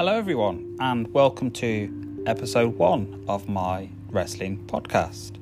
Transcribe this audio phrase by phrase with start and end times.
[0.00, 5.32] Hello, everyone, and welcome to episode one of my wrestling podcast.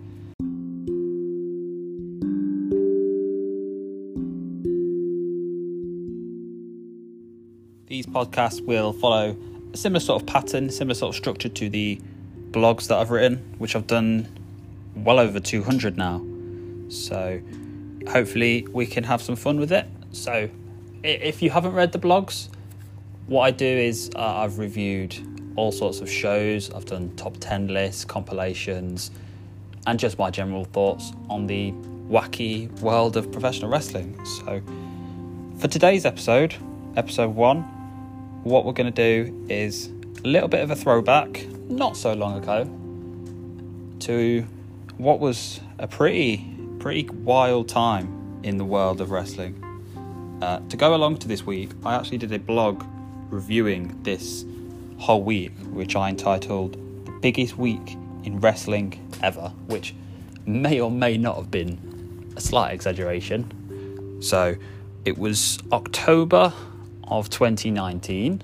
[7.86, 9.36] These podcasts will follow
[9.72, 12.00] a similar sort of pattern, similar sort of structure to the
[12.50, 14.26] blogs that I've written, which I've done
[14.96, 16.20] well over 200 now.
[16.88, 17.40] So,
[18.08, 19.86] hopefully, we can have some fun with it.
[20.10, 20.50] So,
[21.04, 22.48] if you haven't read the blogs,
[23.28, 25.14] what I do is uh, I've reviewed
[25.54, 29.10] all sorts of shows, I've done top 10 lists, compilations,
[29.86, 31.72] and just my general thoughts on the
[32.08, 34.18] wacky world of professional wrestling.
[34.24, 34.62] So,
[35.58, 36.54] for today's episode,
[36.96, 37.62] episode one,
[38.44, 39.88] what we're going to do is
[40.24, 42.64] a little bit of a throwback, not so long ago,
[44.06, 44.46] to
[44.96, 46.46] what was a pretty,
[46.78, 49.62] pretty wild time in the world of wrestling.
[50.40, 52.84] Uh, to go along to this week, I actually did a blog
[53.30, 54.44] reviewing this
[54.98, 56.74] whole week, which I entitled
[57.06, 59.94] The Biggest Week in Wrestling Ever, which
[60.46, 64.20] may or may not have been a slight exaggeration.
[64.20, 64.56] So
[65.04, 66.52] it was October
[67.04, 68.42] of 2019.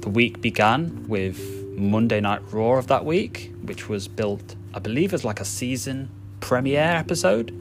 [0.00, 1.38] The week began with
[1.76, 6.10] Monday Night Raw of that week, which was built, I believe, as like a season
[6.40, 7.54] premiere episode.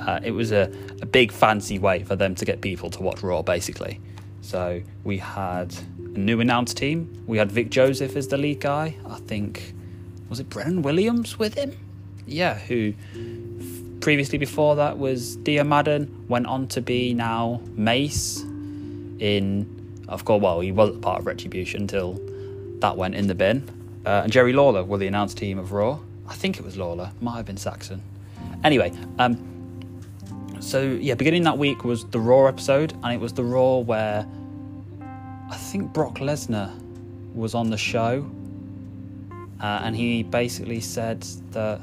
[0.00, 3.22] Uh, it was a, a big fancy way for them to get people to watch
[3.22, 4.00] Raw, basically.
[4.48, 7.22] So we had a new announced team.
[7.26, 8.96] We had Vic Joseph as the lead guy.
[9.06, 9.74] I think
[10.30, 11.76] was it Brennan Williams with him?
[12.26, 12.94] Yeah, who
[14.00, 18.40] previously before that was Dio Maddin, Went on to be now Mace
[19.18, 20.06] in.
[20.08, 22.18] Of course, well, he wasn't part of Retribution until
[22.78, 23.68] that went in the bin.
[24.06, 25.98] Uh, and Jerry Lawler were the announced team of Raw.
[26.26, 28.00] I think it was Lawler, might have been Saxon.
[28.64, 29.36] Anyway, um,
[30.60, 34.26] so yeah, beginning that week was the Raw episode, and it was the Raw where
[35.68, 36.72] think Brock Lesnar
[37.34, 38.26] was on the show,
[39.60, 41.82] uh, and he basically said that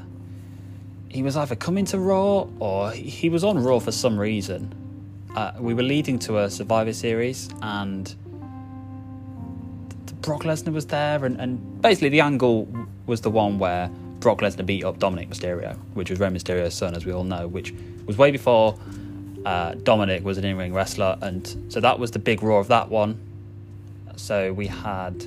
[1.08, 4.74] he was either coming to Raw or he was on Raw for some reason.
[5.36, 8.12] Uh, we were leading to a Survivor Series, and
[10.20, 12.66] Brock Lesnar was there, and, and basically the angle
[13.06, 16.96] was the one where Brock Lesnar beat up Dominik Mysterio, which was Rey Mysterio's son,
[16.96, 17.72] as we all know, which
[18.04, 18.76] was way before
[19.44, 21.16] uh, Dominic was an in ring wrestler.
[21.22, 23.20] And so that was the big Raw of that one.
[24.16, 25.26] So we had,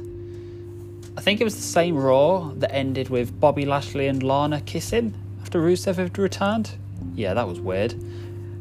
[1.17, 5.13] I think it was the same Raw that ended with Bobby Lashley and Lana kissing
[5.41, 6.72] after Rusev had returned.
[7.16, 7.95] Yeah, that was weird.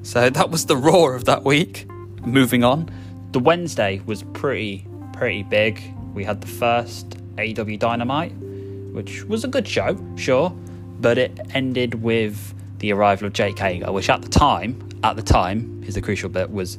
[0.03, 1.89] So that was the Raw of that week.
[2.25, 2.91] Moving on.
[3.33, 5.83] The Wednesday was pretty, pretty big.
[6.15, 8.33] We had the first AEW Dynamite
[8.99, 10.51] which was a good show, sure,
[11.01, 15.23] but it ended with the arrival of Jake Hager, which at the time, at the
[15.23, 16.79] time, is the crucial bit, was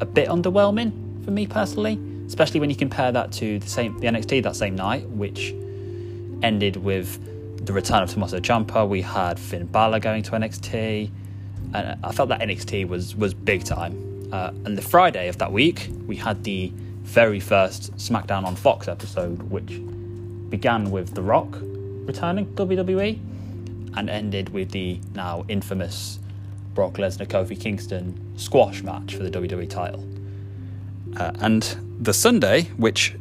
[0.00, 1.96] a bit underwhelming for me personally,
[2.30, 5.52] especially when you compare that to the same the NXT that same night, which
[6.44, 8.88] ended with the return of Tommaso Ciampa.
[8.88, 11.10] We had Finn Balor going to NXT,
[11.74, 14.30] and I felt that NXT was was big time.
[14.32, 18.86] Uh, and the Friday of that week, we had the very first SmackDown on Fox
[18.86, 19.80] episode, which
[20.50, 21.58] began with The Rock
[22.06, 23.18] returning WWE
[23.96, 26.20] and ended with the now infamous
[26.74, 30.06] Brock Lesnar Kofi Kingston squash match for the WWE title.
[31.16, 33.14] Uh, and the Sunday, which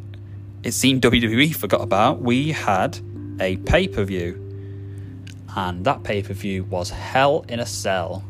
[0.64, 2.98] it seemed WWE forgot about, we had
[3.40, 4.46] a pay per view.
[5.56, 8.24] And that pay per view was Hell in a Cell,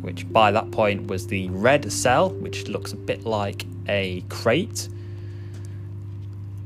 [0.00, 4.88] which by that point was the red cell, which looks a bit like a crate.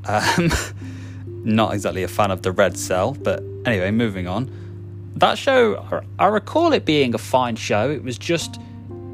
[0.07, 0.51] Um,
[1.27, 4.51] not exactly a fan of the red cell, but anyway, moving on.
[5.17, 7.91] That show, I recall it being a fine show.
[7.91, 8.59] It was just,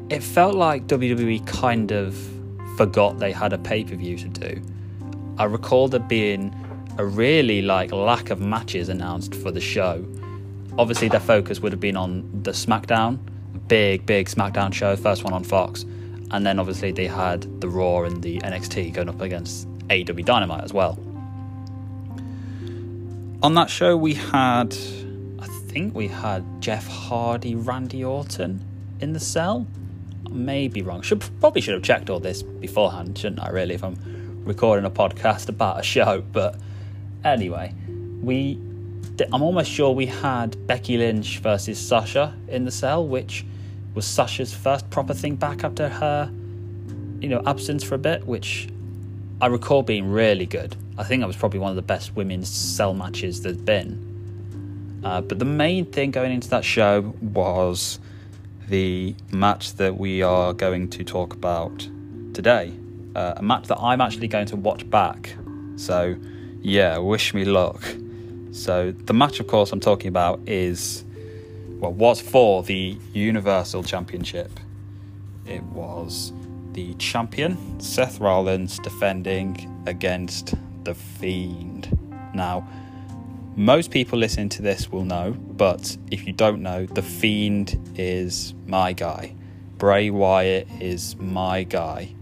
[0.09, 2.15] it felt like WWE kind of
[2.79, 4.61] forgot they had a pay per view to do.
[5.37, 6.55] I recall there being
[6.97, 10.05] a really like lack of matches announced for the show.
[10.77, 13.19] Obviously, their focus would have been on the SmackDown,
[13.67, 15.85] big, big SmackDown show, first one on Fox,
[16.31, 20.63] and then obviously they had the Raw and the NXT going up against AEW Dynamite
[20.63, 20.97] as well
[23.41, 24.75] on that show, we had,
[25.39, 28.63] I think we had Jeff Hardy, Randy Orton
[28.99, 29.65] in the cell.
[30.29, 31.01] May be wrong.
[31.01, 33.49] Should probably should have checked all this beforehand, shouldn't I?
[33.49, 33.97] Really, if I'm
[34.45, 36.23] recording a podcast about a show.
[36.31, 36.55] But
[37.23, 37.73] anyway,
[38.21, 38.59] we,
[39.31, 43.45] I'm almost sure we had Becky Lynch versus Sasha in the cell, which
[43.93, 46.31] was Sasha's first proper thing back after her,
[47.19, 48.69] you know, absence for a bit, which
[49.41, 50.75] I recall being really good.
[50.97, 54.99] I think that was probably one of the best women's cell matches there's been.
[55.03, 57.99] Uh, but the main thing going into that show was
[58.69, 61.89] the match that we are going to talk about
[62.33, 62.71] today,
[63.15, 65.35] uh, a match that I'm actually going to watch back.
[65.75, 66.15] So,
[66.61, 67.83] yeah, wish me luck.
[68.51, 71.03] So, the match, of course, I'm talking about is,
[71.79, 74.51] well, was for the Universal Championship.
[75.45, 76.31] It was
[76.73, 81.97] the champion, Seth Rollins, defending against The Fiend.
[82.33, 82.67] Now,
[83.59, 88.53] most people listening to this will know, but if you don't know, The Fiend is
[88.65, 89.35] my guy.
[89.77, 92.15] Bray Wyatt is my guy.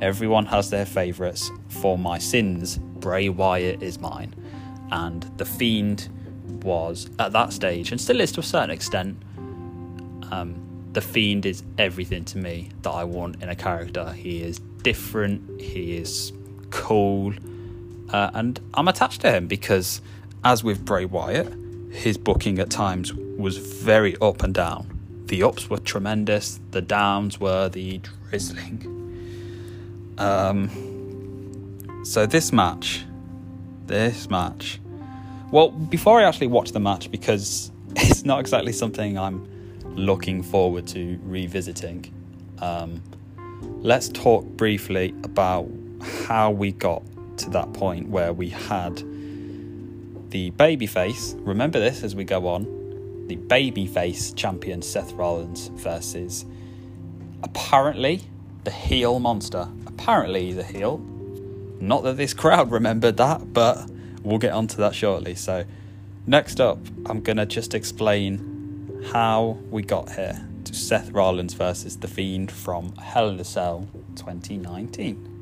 [0.00, 1.50] Everyone has their favourites.
[1.68, 4.36] For my sins, Bray Wyatt is mine.
[4.92, 6.08] And The Fiend
[6.62, 9.20] was, at that stage, and still is to a certain extent,
[10.30, 14.12] um, The Fiend is everything to me that I want in a character.
[14.12, 16.32] He is different, he is
[16.70, 17.34] cool,
[18.10, 20.00] uh, and I'm attached to him because
[20.44, 21.52] as with Bray Wyatt,
[21.90, 24.98] his booking at times was very up and down.
[25.26, 28.94] The ups were tremendous, the downs were the drizzling.
[30.18, 33.04] Um, so this match,
[33.86, 34.80] this match,
[35.50, 39.46] well, before I actually watch the match, because it's not exactly something I'm
[39.96, 42.12] looking forward to revisiting,
[42.60, 43.02] um,
[43.80, 45.68] let's talk briefly about
[46.02, 47.02] how we got
[47.38, 49.02] to that point where we had
[50.30, 56.44] the babyface, remember this as we go on, the babyface champion Seth Rollins versus
[57.42, 58.22] apparently
[58.64, 59.68] the heel monster.
[59.86, 60.98] Apparently he's a heel.
[61.80, 63.90] Not that this crowd remembered that, but
[64.22, 65.34] we'll get onto that shortly.
[65.34, 65.64] So,
[66.26, 71.96] next up, I'm going to just explain how we got here to Seth Rollins versus
[71.96, 75.37] The Fiend from Hell in a Cell 2019.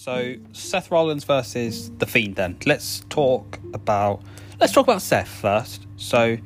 [0.00, 2.36] So Seth Rollins versus the Fiend.
[2.36, 4.22] Then let's talk about
[4.58, 5.86] let's talk about Seth first.
[5.98, 6.38] So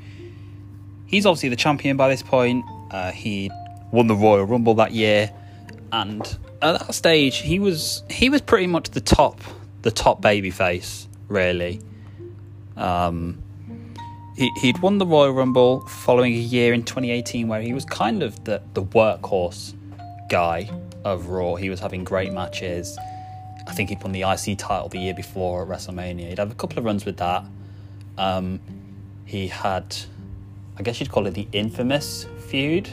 [1.06, 2.64] he's obviously the champion by this point.
[2.90, 3.52] Uh, he
[3.92, 5.32] won the Royal Rumble that year,
[5.92, 6.20] and
[6.62, 9.40] at that stage he was he was pretty much the top
[9.82, 11.80] the top babyface really.
[12.76, 13.40] Um,
[14.36, 18.24] he, he'd won the Royal Rumble following a year in 2018 where he was kind
[18.24, 19.74] of the, the workhorse
[20.28, 20.68] guy
[21.04, 21.54] of Raw.
[21.54, 22.98] He was having great matches.
[23.66, 26.28] I think he won the IC title the year before at WrestleMania.
[26.28, 27.44] He'd have a couple of runs with that.
[28.18, 28.60] Um,
[29.24, 29.96] he had,
[30.78, 32.90] I guess you'd call it the infamous feud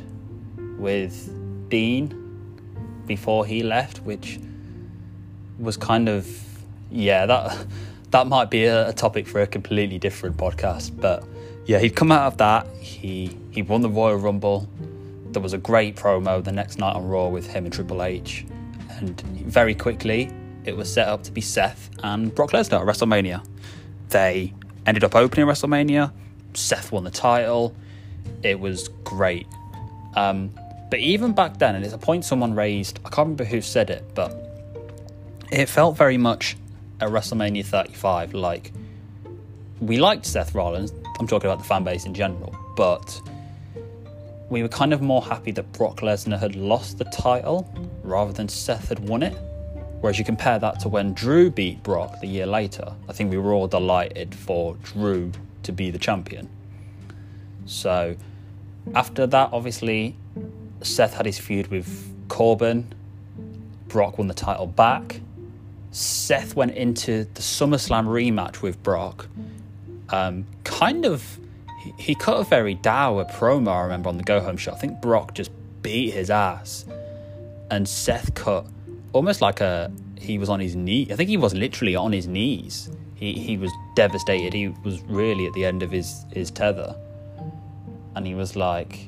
[0.77, 2.17] with Dean
[3.05, 4.39] before he left, which
[5.59, 6.27] was kind of,
[6.89, 7.67] yeah, that
[8.11, 10.99] that might be a, a topic for a completely different podcast.
[10.99, 11.23] But
[11.65, 12.67] yeah, he'd come out of that.
[12.79, 14.67] He he won the Royal Rumble.
[15.31, 18.45] There was a great promo the next night on Raw with him and Triple H,
[18.89, 20.31] and very quickly
[20.65, 23.45] it was set up to be Seth and Brock Lesnar at WrestleMania.
[24.09, 24.53] They
[24.85, 26.11] ended up opening WrestleMania.
[26.53, 27.75] Seth won the title.
[28.43, 29.47] It was great.
[30.15, 30.51] Um,
[30.89, 33.89] but even back then, and it's a point someone raised, I can't remember who said
[33.89, 34.35] it, but
[35.51, 36.57] it felt very much
[36.99, 38.71] at WrestleMania 35 like
[39.79, 40.93] we liked Seth Rollins.
[41.19, 43.21] I'm talking about the fan base in general, but
[44.49, 47.73] we were kind of more happy that Brock Lesnar had lost the title
[48.03, 49.35] rather than Seth had won it.
[50.01, 53.37] Whereas you compare that to when Drew beat Brock the year later, I think we
[53.37, 55.31] were all delighted for Drew
[55.63, 56.49] to be the champion.
[57.65, 58.15] So
[58.95, 60.15] after that, obviously,
[60.81, 62.93] Seth had his feud with Corbin.
[63.87, 65.21] Brock won the title back.
[65.91, 69.27] Seth went into the SummerSlam rematch with Brock.
[70.09, 71.37] Um, kind of,
[71.83, 74.71] he, he cut a very dour promo, I remember, on the go home show.
[74.71, 75.51] I think Brock just
[75.83, 76.85] beat his ass.
[77.69, 78.65] And Seth cut
[79.13, 81.07] almost like a he was on his knee.
[81.11, 82.89] I think he was literally on his knees.
[83.15, 84.53] He he was devastated.
[84.53, 86.95] He was really at the end of his his tether,
[88.15, 89.07] and he was like,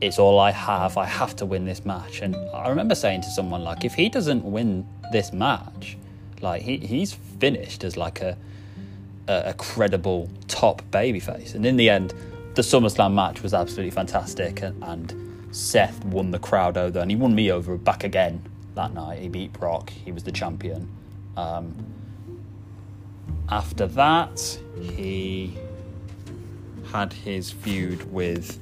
[0.00, 0.96] "It's all I have.
[0.96, 4.08] I have to win this match." And I remember saying to someone like, "If he
[4.08, 5.96] doesn't win this match,
[6.40, 8.36] like he he's finished as like a
[9.28, 12.14] a, a credible top babyface." And in the end,
[12.54, 17.16] the SummerSlam match was absolutely fantastic, and, and Seth won the crowd over, and he
[17.16, 18.42] won me over back again
[18.74, 19.20] that night.
[19.20, 19.90] He beat Brock.
[19.90, 20.88] He was the champion.
[21.36, 21.74] Um,
[23.48, 25.56] after that, he
[26.92, 28.58] had his feud with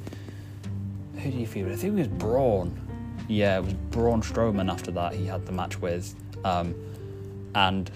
[1.14, 1.78] who did he feud with?
[1.78, 2.80] I think it was Braun.
[3.28, 4.70] Yeah, it was Braun Strowman.
[4.70, 6.74] After that, he had the match with, um,
[7.54, 7.90] and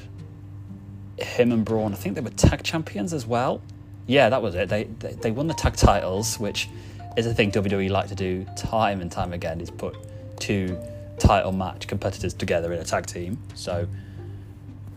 [1.19, 1.93] him and Braun.
[1.93, 3.63] I think they were tag champions as well.
[4.07, 4.69] Yeah, that was it.
[4.69, 6.69] They, they they won the tag titles, which
[7.17, 9.61] is a thing WWE like to do time and time again.
[9.61, 9.97] Is put
[10.41, 10.79] two
[11.19, 13.39] title match competitors together in a tag team.
[13.55, 13.87] So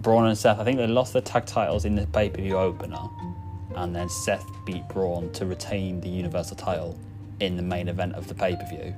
[0.01, 2.57] Braun and Seth, I think they lost their tag titles in the pay per view
[2.57, 3.09] opener.
[3.75, 6.97] and then Seth beat Braun to retain the Universal title
[7.39, 8.95] in the main event of the pay per view.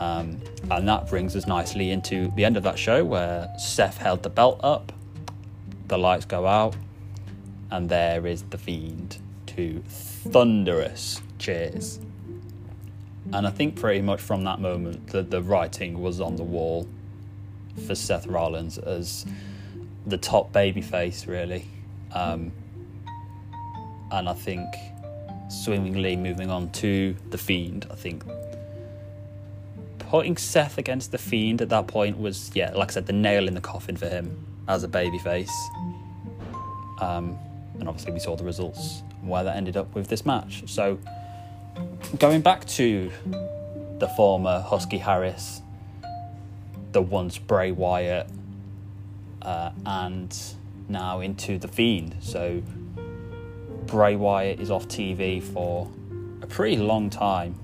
[0.00, 4.22] Um, and that brings us nicely into the end of that show where Seth held
[4.22, 4.92] the belt up,
[5.88, 6.76] the lights go out,
[7.70, 11.98] and there is the Fiend to thunderous cheers.
[13.32, 16.88] And I think pretty much from that moment, the, the writing was on the wall
[17.86, 19.26] for Seth Rollins as
[20.06, 21.66] the top babyface, really.
[22.12, 22.52] Um,
[24.10, 24.66] and I think
[25.50, 28.24] swimmingly moving on to the Fiend, I think
[29.98, 33.46] putting Seth against the Fiend at that point was, yeah, like I said, the nail
[33.46, 35.50] in the coffin for him as a babyface.
[37.00, 37.38] Um,
[37.78, 40.62] and obviously, we saw the results where that ended up with this match.
[40.66, 40.98] So,
[42.18, 43.10] going back to
[43.98, 45.62] the former Husky Harris,
[46.92, 48.28] the once Bray Wyatt,
[49.42, 50.36] uh, and
[50.88, 52.16] now into the Fiend.
[52.20, 52.62] So,
[53.86, 55.90] Bray Wyatt is off TV for
[56.42, 57.54] a pretty long time.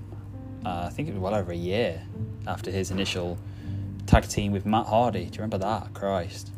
[0.65, 2.01] Uh, I think it was well over a year
[2.47, 3.37] after his initial
[4.05, 5.25] tag team with Matt Hardy.
[5.25, 5.93] Do you remember that?
[5.93, 6.51] Christ.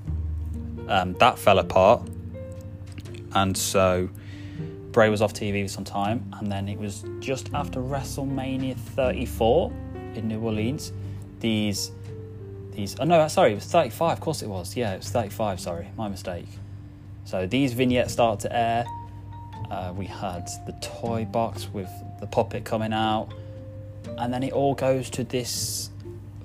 [0.88, 2.08] Um, that fell apart.
[3.34, 4.10] And so
[4.92, 6.32] Bray was off TV for some time.
[6.40, 9.72] And then it was just after WrestleMania 34
[10.16, 10.92] in New Orleans.
[11.40, 11.92] These,
[12.72, 14.14] these, oh no, sorry, it was 35.
[14.14, 14.76] Of course it was.
[14.76, 15.60] Yeah, it was 35.
[15.60, 16.48] Sorry, my mistake.
[17.26, 18.86] So these vignettes start to air.
[19.70, 21.90] Uh, we had the toy box with
[22.20, 23.34] the puppet coming out
[24.18, 25.90] and then it all goes to this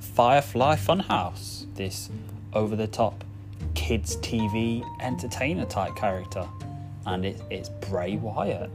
[0.00, 2.10] Firefly Funhouse, this
[2.52, 3.24] over the top
[3.74, 6.46] kids' TV entertainer type character,
[7.06, 8.70] and it, it's Bray Wyatt.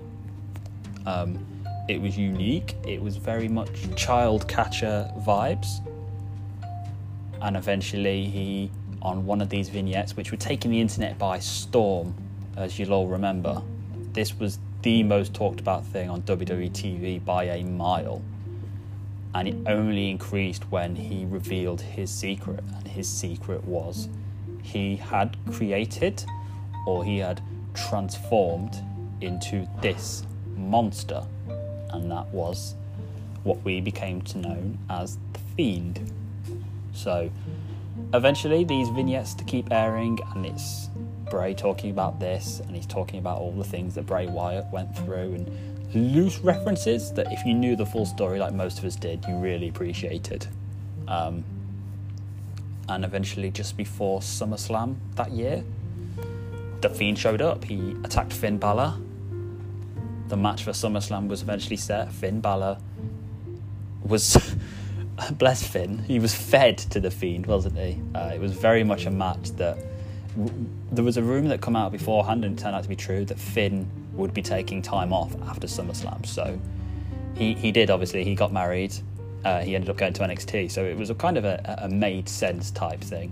[1.06, 1.46] Um,
[1.88, 5.80] it was unique, it was very much child catcher vibes,
[7.42, 8.70] and eventually he,
[9.02, 12.14] on one of these vignettes, which were taking the internet by storm,
[12.58, 13.62] as you'll all remember,
[14.14, 18.22] this was the most talked about thing on WWE TV by a mile
[19.38, 22.60] and it only increased when he revealed his secret.
[22.76, 24.10] And his secret was
[24.64, 26.26] he had created
[26.88, 27.42] or he had
[27.78, 28.82] transformed
[29.22, 30.24] into this
[30.56, 31.24] monster,
[31.92, 32.76] and that was
[33.44, 36.12] what we became to know as the Fiend.
[36.94, 37.32] So,
[38.14, 40.90] eventually, these vignettes to keep airing, and it's
[41.30, 44.96] Bray talking about this, and he's talking about all the things that Bray Wyatt went
[44.98, 48.96] through, and loose references that if you knew the full story, like most of us
[48.96, 50.48] did, you really appreciated.
[51.08, 51.44] Um,
[52.90, 55.64] and eventually, just before SummerSlam that year,
[56.82, 57.64] the Fiend showed up.
[57.64, 58.96] He attacked Finn Balor.
[60.28, 62.12] The match for SummerSlam was eventually set.
[62.12, 62.78] Finn Balor
[64.04, 64.56] was,
[65.32, 68.00] bless Finn, he was fed to the Fiend, wasn't he?
[68.14, 69.78] Uh, it was very much a match that
[70.92, 73.26] there was a rumor that came out beforehand, and it turned out to be true
[73.26, 76.26] that Finn would be taking time off after SummerSlam.
[76.26, 76.60] So
[77.36, 78.94] he, he did, obviously, he got married.
[79.46, 80.72] Uh, he ended up going to NXT.
[80.72, 83.32] So it was a kind of a, a made sense type thing.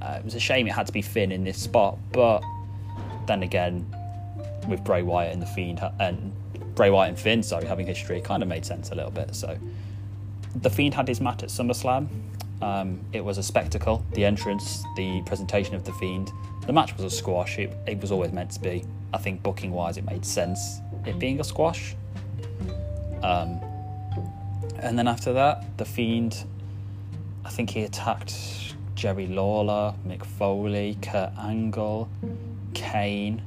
[0.00, 2.42] Uh, it was a shame it had to be Finn in this spot, but
[3.26, 3.86] then again,
[4.68, 6.32] with Bray Wyatt and the Fiend and
[6.74, 9.34] Bray Wyatt and Finn, sorry, having history, kind of made sense a little bit.
[9.34, 9.58] So
[10.56, 12.08] the Fiend had his match at SummerSlam.
[12.62, 14.04] Um, it was a spectacle.
[14.12, 16.30] The entrance, the presentation of the Fiend.
[16.66, 17.58] The match was a squash.
[17.58, 18.84] It, it was always meant to be.
[19.12, 21.94] I think booking wise, it made sense it being a squash.
[23.22, 23.60] Um,
[24.78, 26.44] and then after that, the Fiend,
[27.44, 32.08] I think he attacked Jerry Lawler, Mick Foley, Kurt Angle,
[32.74, 33.42] Kane,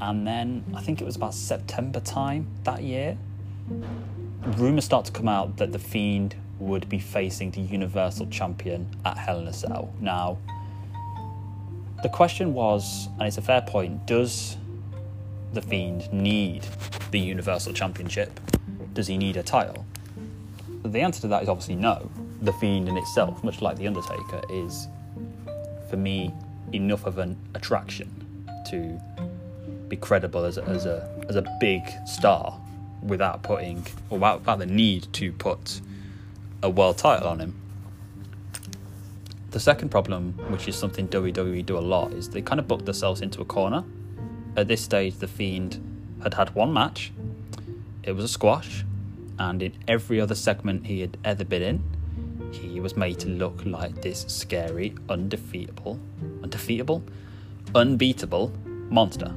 [0.00, 3.16] and then I think it was about September time that year.
[4.42, 9.16] Rumors start to come out that the Fiend would be facing the Universal Champion at
[9.18, 9.92] Hell in a Cell.
[10.00, 10.38] Now,
[12.02, 14.56] the question was, and it's a fair point, does
[15.52, 16.66] the Fiend need
[17.10, 18.38] the Universal Championship?
[18.92, 19.84] Does he need a title?
[20.84, 22.10] The answer to that is obviously no.
[22.42, 24.86] The Fiend in itself, much like The Undertaker, is,
[25.90, 26.32] for me,
[26.72, 28.10] enough of an attraction
[28.70, 29.00] to
[29.88, 32.60] be credible as a, as a, as a big star
[33.02, 35.80] without putting, or without, without the need to put
[36.62, 37.54] a world title on him.
[39.50, 42.84] The second problem, which is something WWE do a lot, is they kind of book
[42.84, 43.84] themselves into a corner.
[44.56, 45.80] At this stage, The Fiend
[46.22, 47.12] had had one match,
[48.02, 48.84] it was a squash,
[49.38, 51.82] and in every other segment he had ever been in,
[52.52, 55.98] he was made to look like this scary, undefeatable,
[56.46, 57.02] undefeatable,
[57.74, 58.52] unbeatable
[58.88, 59.32] monster.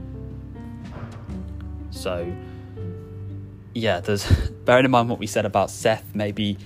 [1.91, 2.31] So,
[3.73, 4.25] yeah, there's
[4.65, 6.57] bearing in mind what we said about Seth maybe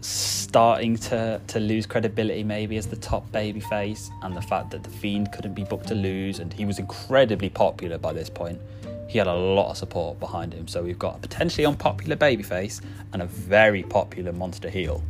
[0.00, 4.90] starting to, to lose credibility maybe as the top babyface and the fact that the
[4.90, 8.60] Fiend couldn't be booked to lose and he was incredibly popular by this point.
[9.08, 10.66] he had a lot of support behind him.
[10.66, 12.80] So we've got a potentially unpopular babyface
[13.12, 15.02] and a very popular monster heel.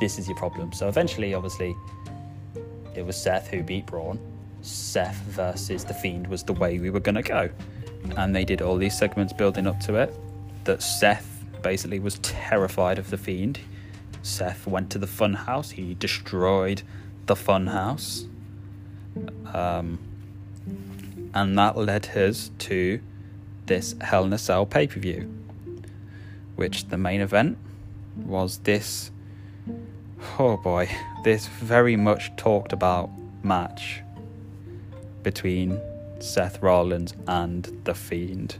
[0.00, 0.72] This is your problem.
[0.72, 1.76] So eventually, obviously,
[2.94, 4.18] it was Seth who beat Braun.
[4.62, 7.50] Seth versus The Fiend was the way we were going to go.
[8.16, 10.14] And they did all these segments building up to it.
[10.64, 13.60] That Seth basically was terrified of The Fiend.
[14.22, 16.82] Seth went to the funhouse, he destroyed
[17.26, 18.26] the funhouse.
[19.52, 19.98] Um,
[21.34, 23.00] and that led us to
[23.66, 25.32] this Hell in a Cell pay per view,
[26.56, 27.58] which the main event
[28.16, 29.10] was this.
[30.38, 30.88] Oh boy,
[31.22, 33.10] this very much talked about
[33.42, 34.02] match
[35.22, 35.80] between
[36.18, 38.56] Seth Rollins and The Fiend.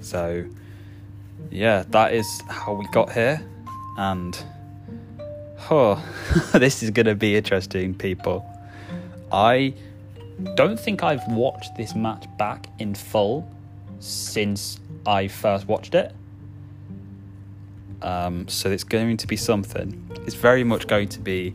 [0.00, 0.44] So,
[1.50, 3.40] yeah, that is how we got here.
[3.98, 4.38] And,
[5.70, 6.04] oh,
[6.52, 8.44] this is going to be interesting, people.
[9.32, 9.74] I
[10.54, 13.48] don't think I've watched this match back in full
[13.98, 16.14] since I first watched it.
[18.02, 20.08] Um, so it's going to be something.
[20.26, 21.54] It's very much going to be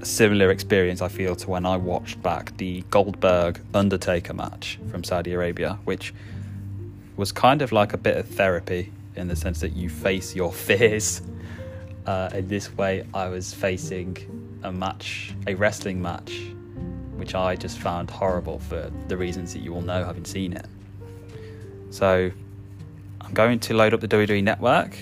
[0.00, 5.04] a similar experience, I feel, to when I watched back the Goldberg Undertaker match from
[5.04, 6.12] Saudi Arabia, which
[7.16, 10.52] was kind of like a bit of therapy in the sense that you face your
[10.66, 11.22] fears.
[12.04, 14.16] Uh, in this way, I was facing
[14.62, 16.32] a match, a wrestling match
[17.16, 20.66] which I just found horrible for the reasons that you all know having seen it.
[21.90, 22.30] So
[23.20, 24.96] I'm going to load up the WWE Network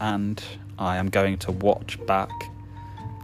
[0.00, 0.42] and
[0.78, 2.30] I am going to watch back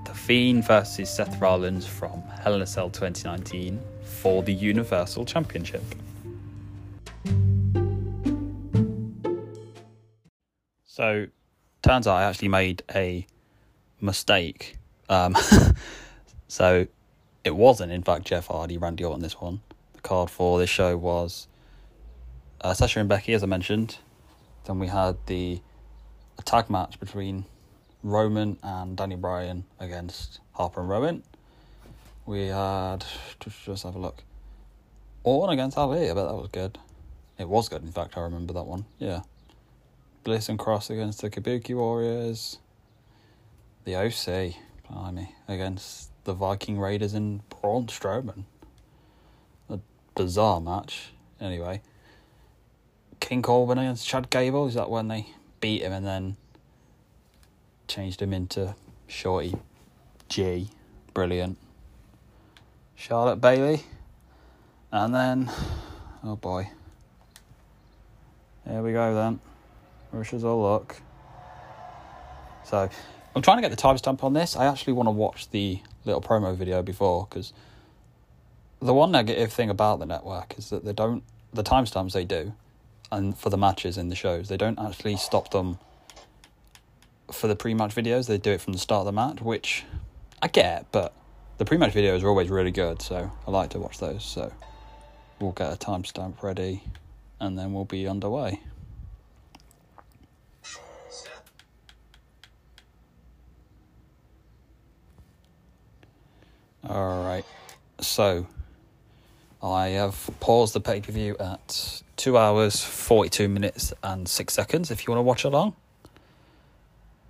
[0.06, 5.82] The Fiend versus Seth Rollins from Hell in a Cell 2019 for the Universal Championship.
[10.84, 11.26] So,
[11.82, 13.26] turns out I actually made a
[14.00, 14.76] mistake.
[15.08, 15.36] Um,
[16.48, 16.86] so,
[17.44, 19.60] it wasn't, in fact, Jeff Hardy, Randy Orton this one.
[19.94, 21.48] The card for this show was
[22.60, 23.98] uh, Sasha and Becky, as I mentioned.
[24.64, 25.60] Then we had the
[26.38, 27.44] a tag match between
[28.02, 31.22] Roman and Danny Bryan against Harper and Rowan.
[32.26, 33.04] We had
[33.40, 34.22] just, just have a look.
[35.24, 36.10] Orton against Ali.
[36.10, 36.78] I bet that was good.
[37.38, 38.16] It was good, in fact.
[38.16, 38.84] I remember that one.
[38.98, 39.20] Yeah.
[40.24, 42.58] Bliss and Cross against the Kabuki Warriors.
[43.84, 44.54] The OC,
[44.88, 48.44] blimey, against the Viking Raiders and Braun Strowman.
[49.68, 49.80] A
[50.14, 51.12] bizarre match.
[51.40, 51.82] Anyway,
[53.18, 54.68] King Corbin against Chad Gable.
[54.68, 55.26] Is that when they
[55.62, 56.36] beat him and then
[57.88, 58.74] changed him into
[59.06, 59.54] Shorty
[60.28, 60.68] G?
[61.14, 61.56] Brilliant.
[62.94, 63.84] Charlotte Bayley.
[64.90, 65.50] And then,
[66.22, 66.68] oh boy.
[68.68, 69.40] Here we go then.
[70.20, 70.96] Us all luck.
[72.64, 72.90] So,
[73.34, 74.56] I'm trying to get the timestamp on this.
[74.56, 77.52] I actually want to watch the little promo video before because
[78.80, 81.22] the one negative thing about the network is that they don't
[81.54, 82.52] the timestamps they do
[83.12, 84.48] and for the matches in the shows.
[84.48, 85.78] They don't actually stop them
[87.30, 88.26] for the pre-match videos.
[88.26, 89.84] They do it from the start of the match which
[90.40, 91.14] i get but
[91.58, 94.24] the pre-match videos are always really good so i like to watch those.
[94.24, 94.52] So
[95.38, 96.82] we'll get a timestamp ready
[97.38, 98.60] and then we'll be underway.
[106.88, 107.44] All right.
[108.00, 108.46] So
[109.62, 114.90] I have paused the pay per view at two hours, 42 minutes, and six seconds
[114.90, 115.74] if you want to watch along.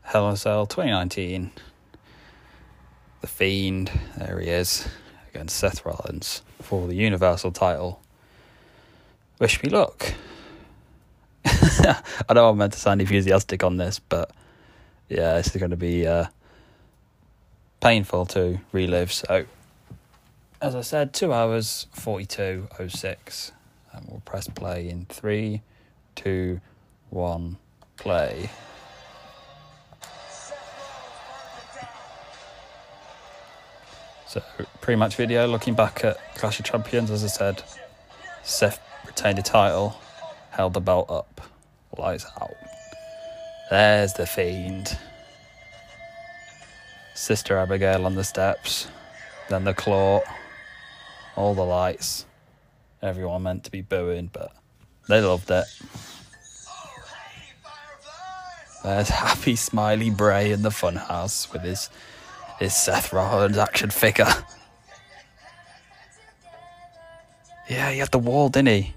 [0.03, 1.51] Hell in a Cell 2019.
[3.21, 4.88] The Fiend, there he is,
[5.33, 8.01] against Seth Rollins for the Universal title.
[9.38, 10.14] Wish me luck.
[11.45, 14.31] I know I'm meant to sound enthusiastic on this, but
[15.09, 16.07] yeah, this is going to be.
[16.07, 16.27] Uh,
[17.83, 19.12] painful to relive.
[19.12, 19.45] So,
[20.62, 23.51] as I said, two hours forty two oh six,
[23.92, 25.61] and we'll press play in three,
[26.14, 26.61] two,
[27.11, 27.59] one,
[27.96, 28.48] play.
[34.29, 34.42] So,
[34.81, 37.11] pre-match video looking back at Clash of Champions.
[37.11, 37.62] As I said,
[38.42, 39.96] Seth retained the title,
[40.51, 41.42] held the belt up,
[41.98, 42.55] lights out.
[43.68, 44.96] There's the Fiend.
[47.14, 48.88] Sister Abigail on the steps,
[49.51, 50.22] then the claw,
[51.37, 52.27] all the lights.
[53.01, 54.53] Everyone meant to be booing, but
[55.09, 55.64] they loved it.
[58.85, 61.88] There's happy smiley Bray in the funhouse with his
[62.59, 64.29] his Seth Rollins action figure.
[67.68, 68.95] Yeah, he had the wall, didn't he?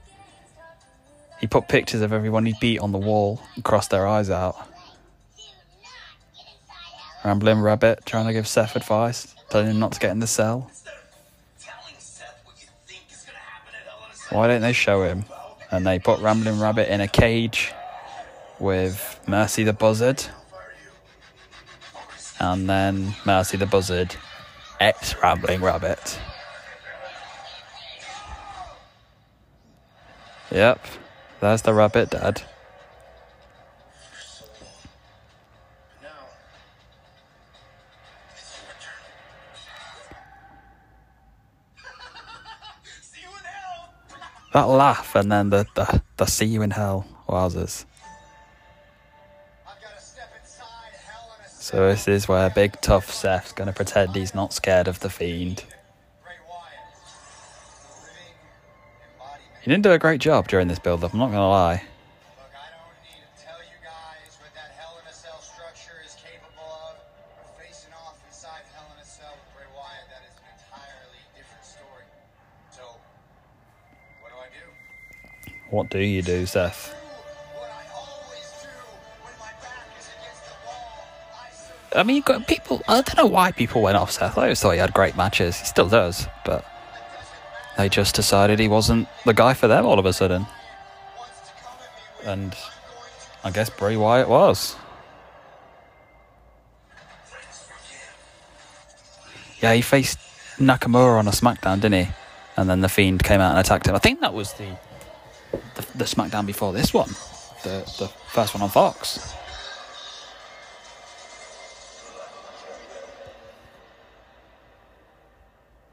[1.40, 4.56] He put pictures of everyone he beat on the wall and crossed their eyes out.
[7.24, 10.72] Rambling Rabbit trying to give Seth advice, telling him not to get in the cell.
[14.30, 15.26] Why don't they show him?
[15.72, 17.74] and they put Rambling Rabbit in a cage
[18.60, 20.24] with Mercy the Buzzard,
[22.40, 24.16] and then Mercy the Buzzard,
[24.80, 26.20] ex Rambling Rabbit.
[30.52, 30.86] Yep,
[31.42, 32.44] there's the rabbit dad.
[44.56, 47.06] That laugh and then the, the, the see you in hell.
[47.28, 47.84] Wowzers.
[51.60, 55.10] So this is where big tough Seth's going to pretend he's not scared of the
[55.10, 55.66] fiend.
[59.62, 61.84] He didn't do a great job during this build-up, I'm not going to lie.
[75.76, 76.96] What do you do, Seth?
[81.94, 82.82] I mean, people.
[82.88, 84.38] I don't know why people went off Seth.
[84.38, 85.60] I always thought he had great matches.
[85.60, 86.66] He still does, but
[87.78, 90.48] they just decided he wasn't the guy for them all of a sudden.
[92.24, 92.56] And
[93.44, 94.78] I guess Bray Wyatt was.
[99.62, 100.20] Yeah, he faced
[100.58, 102.12] Nakamura on a SmackDown, didn't he?
[102.56, 103.96] And then the Fiend came out and attacked him.
[103.96, 104.78] I think that was the
[105.76, 107.10] the, the SmackDown before this one,
[107.64, 109.34] the the first one on Fox.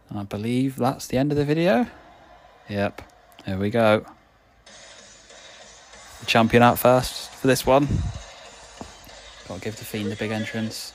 [0.09, 1.87] And I believe that's the end of the video.
[2.69, 3.03] Yep,
[3.47, 4.05] here we go.
[6.21, 7.89] The champion out first for this one.
[9.49, 10.93] Got to give the Fiend a big entrance.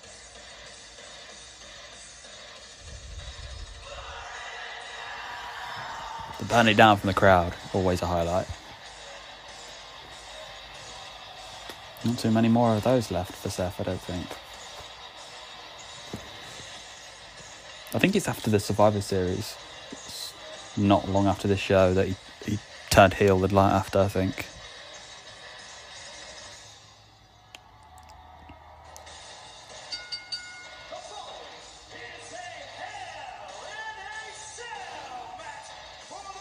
[6.40, 8.48] The burn it down from the crowd, always a highlight.
[12.06, 14.28] Not too many more of those left for Seth, I don't think.
[17.94, 19.56] I think it's after the Survivor Series.
[19.92, 20.34] It's
[20.78, 24.46] not long after the show that he, he turned heel the night after, I think.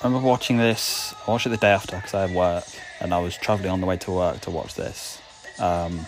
[0.07, 1.17] I remember watching this.
[1.27, 2.63] I watched it the day after because I had work,
[3.01, 5.21] and I was traveling on the way to work to watch this.
[5.59, 6.07] Um,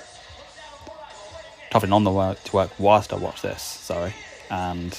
[1.72, 3.61] traveling on the work to work whilst I watched this.
[3.61, 4.14] Sorry,
[4.52, 4.92] and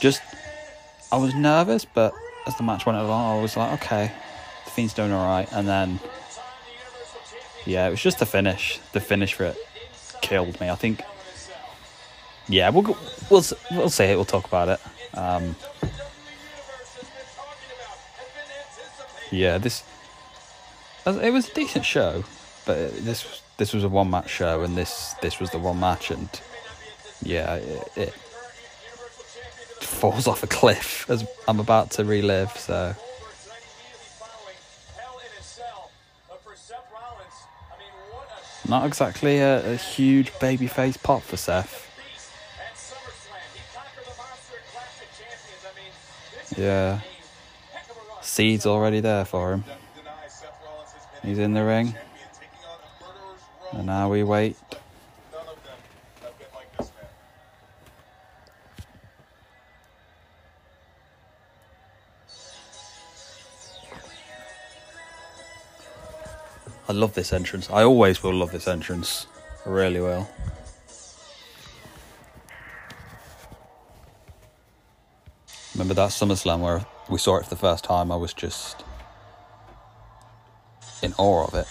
[0.00, 0.22] just
[1.10, 2.14] I was nervous, but
[2.46, 4.12] as the match went along, I was like, okay,
[4.64, 5.98] the Fiend's doing all right, and then
[7.64, 8.78] yeah, it was just the finish.
[8.92, 9.56] The finish for it
[10.22, 10.70] killed me.
[10.70, 11.02] I think.
[12.48, 12.96] Yeah, we'll
[13.28, 14.14] we'll we'll say it.
[14.14, 14.80] We'll talk about it.
[15.18, 15.56] Um,
[19.36, 19.82] yeah, this
[21.06, 22.24] uh, it was a decent show,
[22.64, 26.10] but this this was a one match show, and this this was the one match,
[26.10, 26.28] and
[27.22, 28.14] yeah, it, it
[29.80, 32.56] falls off a cliff as I'm about to relive.
[32.56, 32.94] So.
[38.68, 41.86] Not exactly a, a huge babyface pop for Seth.
[46.58, 47.00] Yeah.
[48.36, 49.64] Seed's already there for him.
[51.22, 51.94] He's in the ring.
[53.72, 54.58] And now we wait.
[66.86, 67.70] I love this entrance.
[67.70, 69.26] I always will love this entrance.
[69.64, 70.28] I really will.
[75.72, 78.10] Remember that SummerSlam where we saw it for the first time?
[78.10, 78.84] I was just
[81.02, 81.66] in awe of it.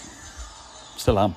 [0.98, 1.36] Still am.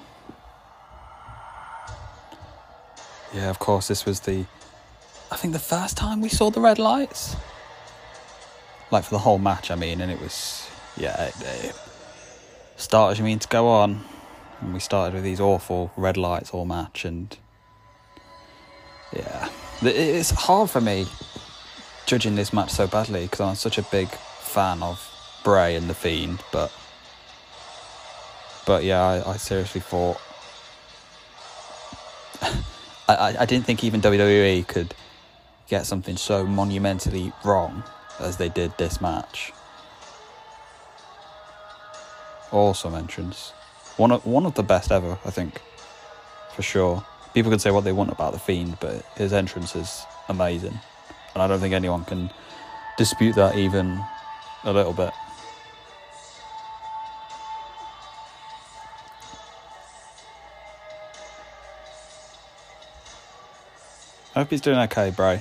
[3.35, 4.47] Yeah, of course, this was the.
[5.31, 7.37] I think the first time we saw the red lights.
[8.91, 10.69] Like for the whole match, I mean, and it was.
[10.97, 11.81] Yeah, it, it
[12.77, 14.05] started, you mean, to go on.
[14.61, 17.37] And we started with these awful red lights all match, and.
[19.15, 19.49] Yeah.
[19.81, 21.07] It's hard for me
[22.09, 24.99] judging this match so badly because I'm such a big fan of
[25.45, 26.73] Bray and The Fiend, but.
[28.67, 30.19] But yeah, I, I seriously thought
[33.09, 34.95] I, I didn't think even WWE could
[35.69, 37.83] get something so monumentally wrong
[38.21, 39.53] as they did this match.
[42.53, 43.51] Awesome entrance.
[43.97, 45.61] One of, one of the best ever, I think.
[46.55, 47.05] For sure.
[47.35, 50.79] People can say what they want about The Fiend, but his entrance is amazing.
[51.39, 52.31] And I don't think anyone can
[52.97, 54.05] dispute that even
[54.65, 55.13] a little bit.
[64.35, 65.39] I hope he's doing okay, bro.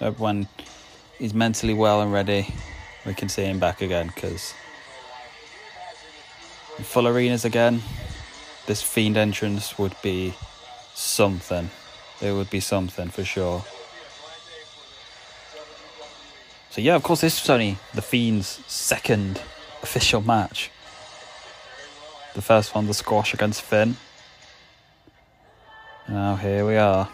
[0.00, 0.48] Hope when
[1.16, 2.52] he's mentally well and ready,
[3.06, 4.52] we can see him back again because
[6.78, 7.82] full arenas again,
[8.66, 10.34] this fiend entrance would be
[10.92, 11.70] something.
[12.20, 13.64] It would be something for sure.
[16.74, 19.40] So yeah, of course, this was only the Fiend's second
[19.84, 20.72] official match.
[22.34, 23.96] The first one, the squash against Finn.
[26.08, 27.08] Now here we are.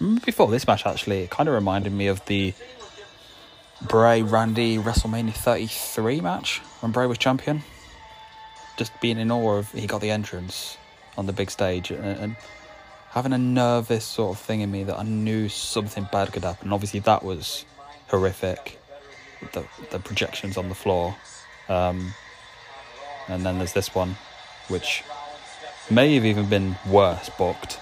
[0.00, 2.54] Mm, before this match, actually, it kind of reminded me of the
[3.82, 7.62] Bray Randy WrestleMania 33 match when Bray was champion.
[8.76, 10.76] Just being in awe of he got the entrance
[11.16, 12.36] on the big stage and, and
[13.10, 16.72] having a nervous sort of thing in me that I knew something bad could happen.
[16.72, 17.64] Obviously, that was
[18.08, 18.78] horrific.
[19.52, 21.16] The the projections on the floor,
[21.68, 22.14] um,
[23.28, 24.16] and then there's this one,
[24.68, 25.04] which
[25.90, 27.78] may have even been worse booked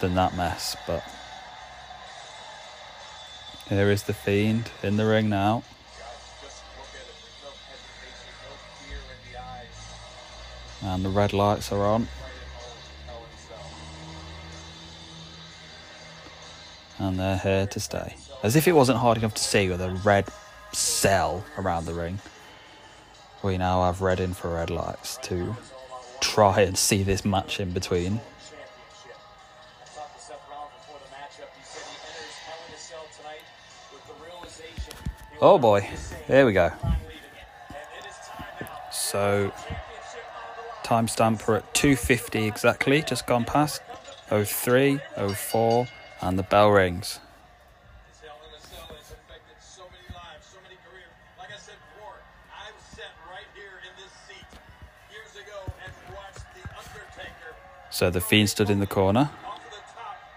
[0.00, 0.76] than that mess.
[0.86, 1.02] But
[3.68, 5.62] here is the fiend in the ring now.
[10.82, 12.08] And the red lights are on.
[16.98, 18.16] And they're here to stay.
[18.42, 20.28] As if it wasn't hard enough to see with a red
[20.72, 22.18] cell around the ring.
[23.42, 25.56] We now have red infrared lights to
[26.20, 28.20] try and see this match in between.
[35.40, 35.86] Oh boy,
[36.26, 36.72] here we go.
[38.90, 39.52] So,
[40.86, 43.82] timestamp we're at 250 exactly, just gone past
[44.28, 45.00] 03,
[45.34, 45.88] 04,
[46.20, 47.18] and the bell rings.
[57.90, 59.30] So the Fiend stood in the corner.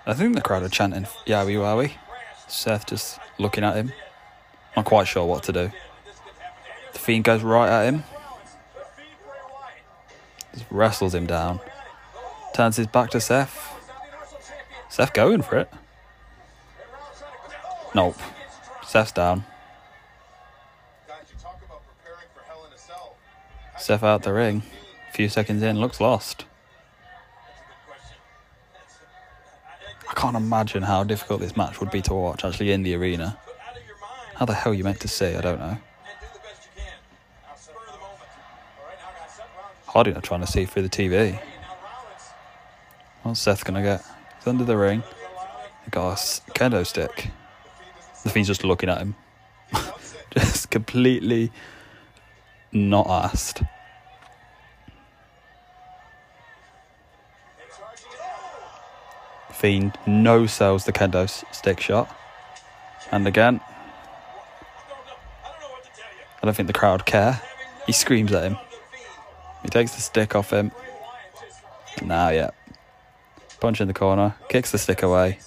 [0.05, 1.91] I think the crowd are chanting Yowie Wowie.
[2.47, 3.91] Seth just looking at him.
[4.75, 5.71] Not quite sure what to do.
[6.93, 8.03] The Fiend goes right at him.
[10.69, 11.59] Wrestles him down.
[12.53, 13.75] Turns his back to Seth.
[14.89, 15.71] Seth going for it.
[17.93, 18.17] Nope.
[18.85, 19.43] Seth's down.
[23.77, 24.63] Seth out the ring.
[25.09, 26.45] A few seconds in, looks lost.
[30.09, 33.37] I can't imagine how difficult this match would be to watch actually in the arena.
[34.35, 35.35] How the hell you meant to see?
[35.35, 35.77] I don't know.
[39.89, 41.41] Hard enough trying to see through the TV.
[43.23, 44.05] What's Seth gonna get?
[44.37, 45.01] He's under the ring.
[45.83, 47.31] He got a kendo stick.
[48.21, 49.15] The Fiend's just looking at him.
[50.29, 51.51] just completely
[52.71, 53.63] not asked.
[59.51, 62.15] Fiend no sells the kendo stick shot.
[63.11, 63.59] And again,
[65.43, 67.41] I don't think the crowd care.
[67.87, 68.57] He screams at him.
[69.63, 70.71] He takes the stick off him.
[72.01, 72.51] Now, yeah.
[73.59, 74.35] Punch in the corner.
[74.47, 75.39] Kicks the stick away.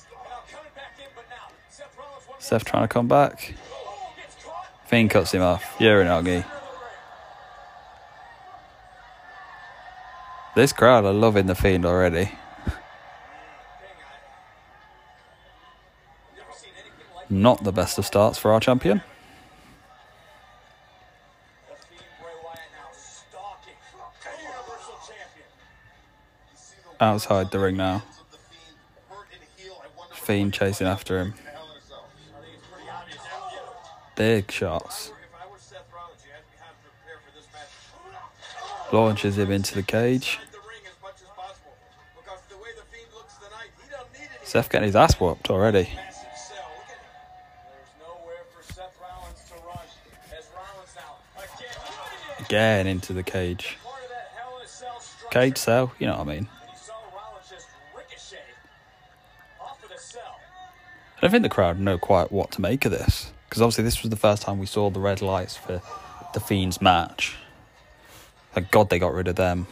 [2.39, 3.55] Seth trying to come back.
[4.87, 5.79] Fiend cuts him off.
[5.79, 6.45] Uranage.
[10.55, 12.31] This crowd are loving the Fiend already.
[17.31, 19.01] Not the best of starts for our champion.
[27.03, 28.03] Outside the ring now.
[30.15, 31.35] Fiend chasing after him.
[34.15, 35.13] Big shots.
[38.93, 40.39] Launches him into the cage.
[44.45, 45.89] Seth getting his ass whooped already.
[52.39, 53.79] Again into the cage.
[55.31, 56.49] Cage cell, you know what I mean.
[61.23, 64.03] I don't think the crowd know quite what to make of this because obviously this
[64.03, 65.81] was the first time we saw the red lights for
[66.35, 67.37] the Fiends match.
[68.55, 69.69] Thank God they got rid of them.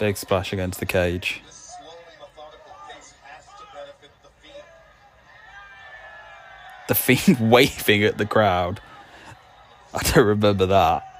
[0.00, 1.40] Big splash against the cage.
[6.88, 8.80] The Fiend waving at the crowd.
[9.94, 11.15] I don't remember that.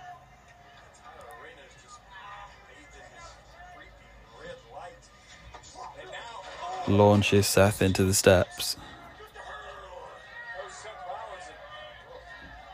[6.89, 8.77] Launches Seth into the steps.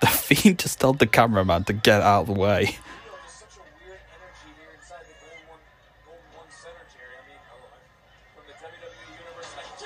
[0.00, 2.78] The Fiend just told the cameraman to get out of the way.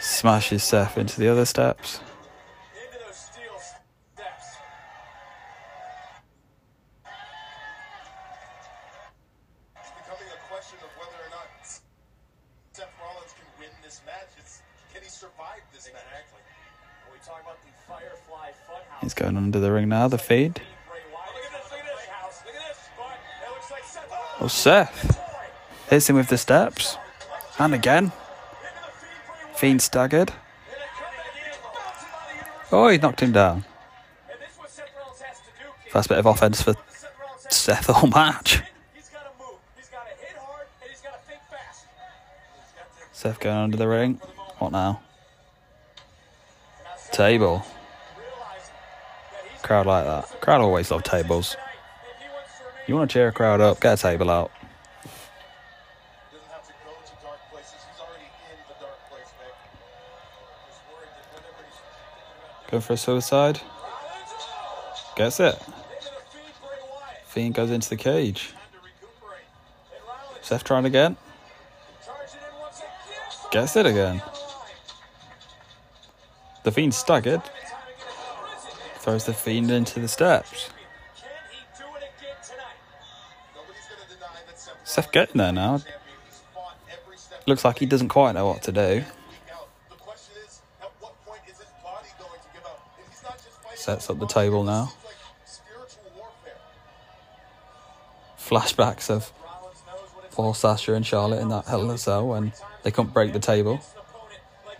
[0.01, 2.01] Smashes Seth into the other steps.
[19.27, 20.61] Going under the ring now, the Seth.
[24.41, 25.21] Oh, Seth
[25.91, 26.97] hits him with the steps.
[27.59, 28.13] And again.
[29.57, 30.33] Fiend staggered.
[32.71, 33.65] Oh, he knocked him down.
[35.91, 36.75] First bit of offense for
[37.51, 38.63] Seth all match.
[43.13, 44.21] Seth going under the ring.
[44.59, 45.01] What now
[47.11, 47.65] Table.
[49.67, 50.41] Crowd like that.
[50.41, 51.57] Crowd always love tables.
[52.87, 53.81] You want to cheer a crowd up?
[53.81, 54.53] Get a table out.
[62.71, 63.61] Going for a suicide.
[65.17, 65.61] Gets it.
[67.25, 68.55] Fiend goes into the cage.
[70.43, 71.17] Seth trying again.
[73.51, 74.23] Gets it again.
[76.63, 77.43] The Fiend staggered.
[77.43, 78.96] Time to get it.
[79.07, 80.69] Throws the Fiend into the steps.
[84.83, 85.81] Seth getting there now.
[87.47, 89.05] Looks like he doesn't quite know what to do.
[93.77, 94.93] Sets up the table now.
[98.37, 99.31] Flashbacks of
[100.33, 103.39] Paul Sasha and Charlotte in that Hell in a Cell when they couldn't break the
[103.39, 103.79] table.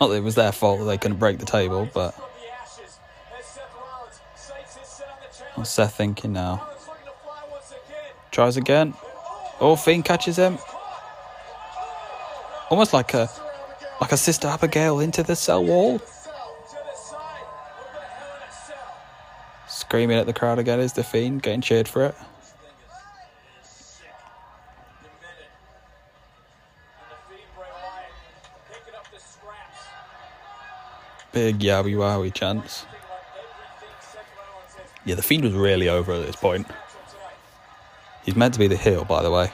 [0.01, 2.13] Not that it was their fault that they couldn't break the table, but
[5.57, 6.69] what's Seth thinking now?
[8.31, 8.95] Tries again.
[9.61, 10.59] Oh, Fiend catches him.
[12.71, 13.29] Almost like a
[14.01, 16.01] like a Sister Abigail into the cell wall.
[19.69, 22.15] Screaming at the crowd again is the Fiend, getting cheered for it.
[31.33, 32.87] Big yowie wowie chance.
[35.07, 36.67] Yeah, the Fiend was really over at this point.
[38.25, 39.47] He's meant to be the heel, by the way.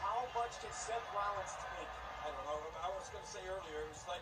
[0.00, 1.86] How much can Seth Rollins take?
[2.24, 2.58] I don't know.
[2.82, 4.20] I was going to say earlier, it was like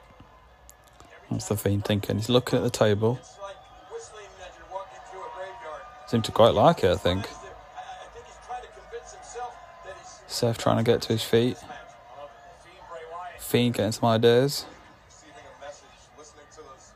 [1.12, 2.16] every What's the Fiend thinking?
[2.16, 3.18] He's looking at the table.
[3.20, 3.54] It's like
[3.92, 5.82] whistling as you're walking through a graveyard.
[6.08, 7.20] Seemed to quite like it, I think.
[7.20, 11.08] I, I think he's trying to convince himself that he's Seth trying to get to
[11.12, 11.54] his feet.
[11.54, 11.62] match.
[11.62, 12.64] I love it.
[12.64, 13.40] The Fiend Bray Wyatt.
[13.42, 14.66] Fiend getting some ideas.
[15.06, 15.86] Receiving a message,
[16.18, 16.90] listening to those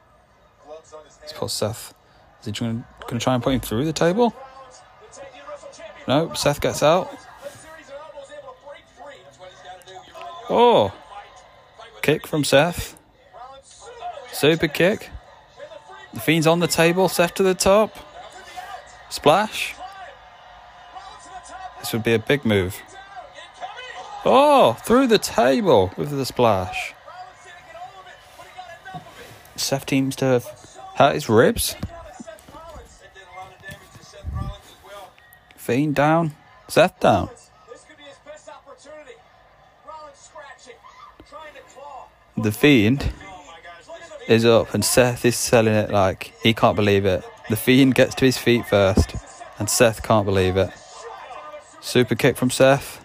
[0.66, 1.94] gloves on his Let's put Seth.
[2.40, 2.52] Is he
[3.10, 4.34] going to try and put him through the table?
[6.08, 7.10] No, Seth gets out.
[10.48, 10.92] Oh,
[12.02, 12.96] kick from Seth.
[14.32, 15.10] Super kick.
[16.14, 17.08] The Fiend's on the table.
[17.08, 17.96] Seth to the top.
[19.10, 19.74] Splash.
[21.80, 22.80] This would be a big move.
[24.24, 26.94] Oh, through the table with the splash.
[29.56, 30.44] Seth seems to have
[30.96, 31.76] hurt his ribs.
[35.70, 36.33] Fiend down.
[36.66, 37.28] Seth down.
[37.70, 39.14] This could be his best opportunity.
[39.87, 40.74] Rollins scratching,
[41.28, 42.09] trying to claw.
[42.37, 46.33] The Fiend Oh my gosh, look at is up and Seth is selling it like
[46.42, 47.22] he can't believe it.
[47.50, 49.14] The Fiend gets to his feet first
[49.61, 50.70] and Seth can't believe it.
[51.80, 53.04] Super kick from Seth.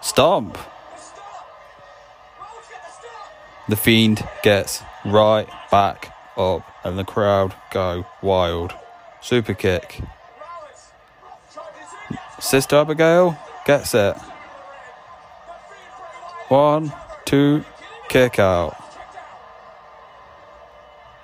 [0.00, 0.56] Stomp.
[3.68, 8.72] The Fiend gets right back up and the crowd go wild.
[9.20, 10.00] Super kick.
[12.40, 14.16] Sister Abigail gets it.
[16.48, 16.92] One,
[17.24, 17.64] two,
[18.08, 18.76] kick out.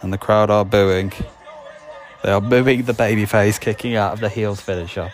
[0.01, 1.13] And the crowd are booing.
[2.23, 5.13] They are booing the babyface kicking out of the heels finisher.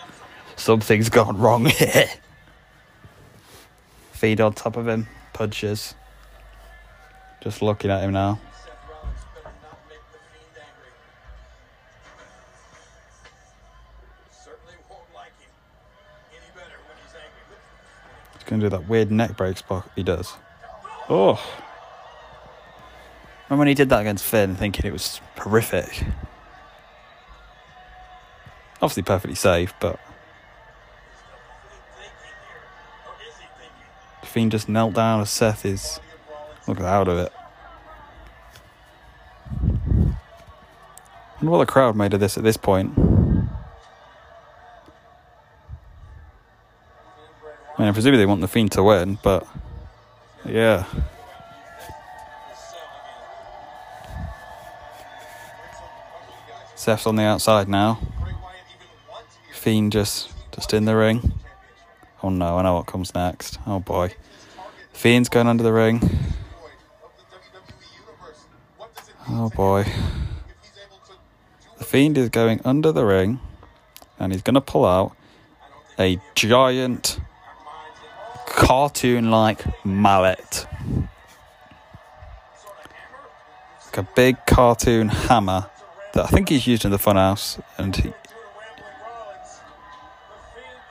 [0.55, 2.09] Something's gone wrong here.
[4.11, 5.93] Fiend on top of him, punches.
[7.41, 8.39] Just looking at him now.
[18.47, 20.33] He's gonna do that weird neck break spot he does.
[21.09, 21.37] Oh.
[23.49, 26.05] Remember when he did that against Finn, thinking it was horrific?
[28.81, 29.99] Obviously perfectly safe, but
[31.97, 32.61] Thinking here,
[33.05, 34.31] or is he thinking?
[34.31, 35.99] Fiend just knelt down as Seth is
[36.69, 37.33] look out of it.
[41.41, 43.06] wonder what the crowd made of this at this point.
[47.77, 49.47] I mean, presumably they want the Fiend to win, but
[50.45, 50.85] yeah.
[56.75, 57.99] Seth's on the outside now.
[59.53, 61.33] Fiend just just in the ring.
[62.23, 63.59] Oh no, I know what comes next.
[63.67, 64.13] Oh boy.
[64.93, 66.01] Fiend's going under the ring.
[69.29, 69.85] Oh boy.
[71.77, 73.39] The Fiend is going under the ring
[74.17, 75.15] and he's going to pull out
[75.99, 77.19] a giant
[78.57, 80.67] cartoon like mallet.
[83.85, 85.69] Like a big cartoon hammer
[86.13, 88.13] that I think he's used in the funhouse and he,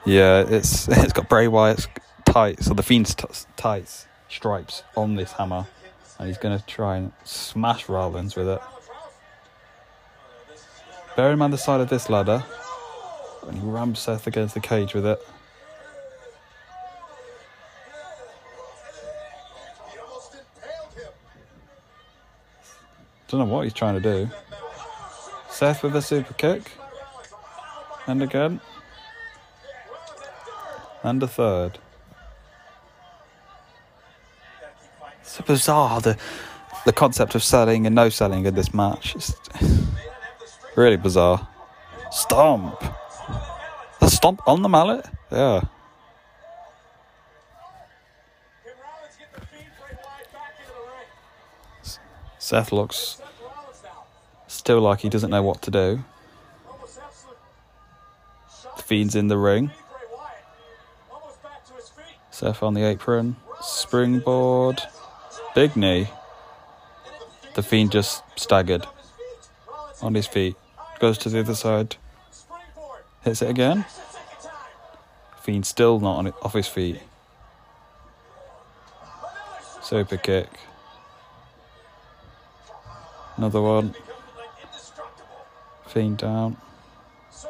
[0.05, 1.87] yeah, it's it's got Bray Wyatt's
[2.25, 5.67] tights or the Fiend's t- tights stripes on this hammer
[6.17, 8.61] and he's to try and smash Rollins with it.
[11.17, 12.43] Bear in mind the side of this ladder.
[13.45, 15.19] And he rams Seth against the cage with it.
[23.27, 24.29] Don't know what he's trying to do.
[25.49, 26.71] Seth with a super kick.
[28.07, 28.61] And again.
[31.03, 31.79] And a third.
[35.21, 36.17] It's bizarre the
[36.85, 39.13] the concept of selling and no selling in this match.
[39.13, 39.35] It's
[40.77, 41.45] really bizarre.
[42.11, 42.81] Stomp.
[43.99, 45.05] A stomp on the mallet?
[45.29, 45.63] Yeah.
[52.47, 53.21] Seth looks
[54.47, 56.05] still like he doesn't know what to do.
[58.85, 59.71] Fiend's in the ring.
[62.31, 63.35] Seth on the apron.
[63.61, 64.81] Springboard.
[65.55, 66.07] Big knee.
[67.55, 68.87] The Fiend just staggered
[70.01, 70.55] on his feet.
[71.01, 71.97] Goes to the other side.
[73.25, 73.83] Hits it again.
[75.41, 77.01] Fiend still not on it, off his feet.
[79.81, 80.47] Super kick.
[83.37, 83.95] Another one.
[85.87, 86.57] Fiend down.
[87.31, 87.47] The.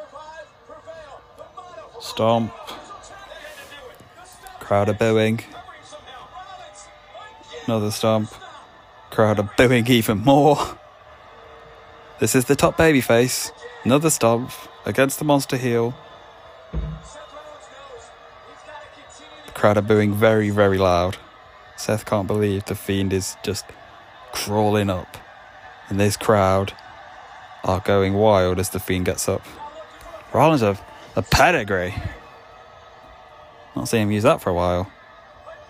[2.00, 2.54] Stomp.
[4.60, 5.40] The Crowd are booing.
[7.66, 8.32] Another stomp.
[9.10, 10.56] Crowd are booing even more.
[12.18, 13.50] This is the top babyface.
[13.84, 14.50] Another stomp
[14.86, 15.94] against the monster heel.
[19.46, 21.18] To Crowd are booing very, very loud.
[21.76, 23.66] Seth can't believe the Fiend is just
[24.32, 25.17] crawling up.
[25.88, 26.74] And this crowd
[27.64, 29.42] are going wild as the Fiend gets up.
[30.32, 30.82] Rollins have
[31.16, 31.94] a pedigree.
[33.74, 34.90] Not seeing him use that for a while.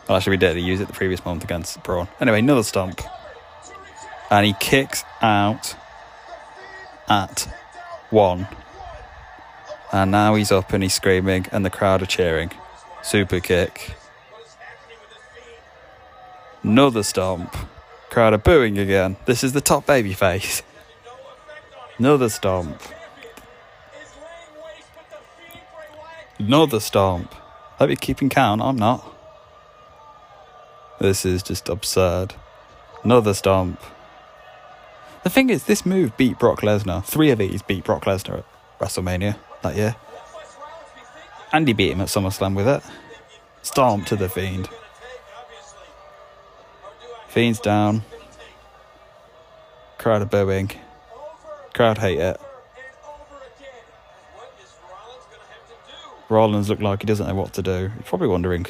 [0.08, 0.56] Well, actually, we did.
[0.56, 2.08] He used it the previous month against Braun.
[2.20, 3.00] Anyway, another stomp.
[4.30, 5.76] And he kicks out
[7.08, 7.48] at
[8.10, 8.48] one.
[9.92, 12.50] And now he's up and he's screaming, and the crowd are cheering.
[13.02, 13.94] Super kick.
[16.62, 17.56] Another stomp.
[18.10, 19.16] Crowd are booing again.
[19.26, 20.62] This is the top baby face.
[21.98, 22.80] Another stomp.
[26.38, 27.34] Another stomp.
[27.78, 28.62] Hope you're keeping count.
[28.62, 29.04] I'm not.
[31.00, 32.34] This is just absurd.
[33.04, 33.80] Another stomp.
[35.24, 37.04] The thing is, this move beat Brock Lesnar.
[37.04, 38.44] Three of these beat Brock Lesnar at
[38.80, 39.96] WrestleMania that year.
[41.52, 42.82] Andy beat him at SummerSlam with it.
[43.62, 44.68] Stomp to the Fiend.
[47.28, 48.02] Fiend's down.
[49.98, 50.70] Crowd are booing.
[51.74, 52.40] Crowd hate it.
[56.28, 57.90] Rollins looked like he doesn't know what to do.
[57.96, 58.66] He's probably wondering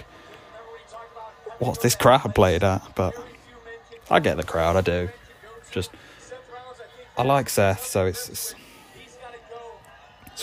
[1.58, 3.14] what's this crowd played at, but
[4.10, 5.08] I get the crowd, I do.
[5.70, 5.90] Just
[7.16, 8.54] I like Seth, so it's it's,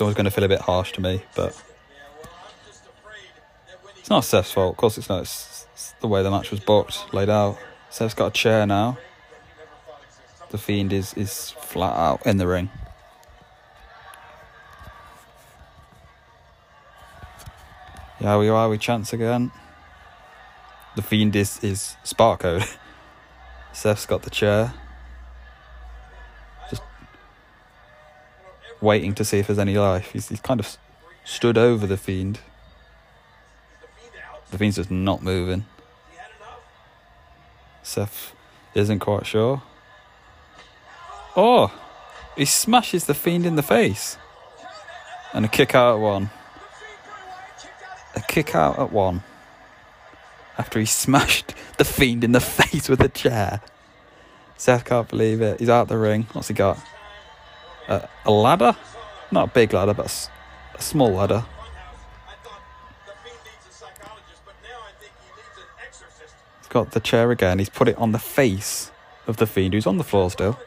[0.02, 1.60] always going to feel a bit harsh to me, but
[3.98, 4.74] it's not Seth's fault.
[4.74, 5.22] Of course, it's not.
[5.22, 7.58] It's, it's the way the match was booked, laid out.
[7.96, 8.98] Seth's got a chair now.
[10.50, 12.70] The Fiend is is flat out in the ring.
[18.20, 18.68] Yeah, we are.
[18.68, 19.50] We chance again.
[20.98, 22.44] The Fiend is is Spark.
[23.72, 24.74] Seth's got the chair.
[26.70, 26.82] Just
[28.82, 30.12] waiting to see if there's any life.
[30.12, 30.78] He's, he's kind of
[31.24, 32.40] stood over the Fiend.
[34.52, 35.66] The Fiend's just not moving.
[37.86, 38.34] Seth
[38.74, 39.62] isn't quite sure.
[41.36, 41.72] Oh!
[42.36, 44.18] He smashes the Fiend in the face.
[45.34, 46.32] And a kick out at one.
[48.16, 49.24] A kick out at one.
[50.58, 53.62] After he smashed the Fiend in the face with a chair.
[54.58, 55.60] Seth can't believe it.
[55.60, 56.28] He's out the ring.
[56.34, 56.80] What's he got?
[57.88, 58.76] A ladder?
[59.32, 60.30] Not a big ladder, but
[60.74, 61.46] a small ladder.
[66.76, 67.60] Got the chair again.
[67.60, 68.92] He's put it on the face
[69.28, 70.60] of the fiend who's on the floor still.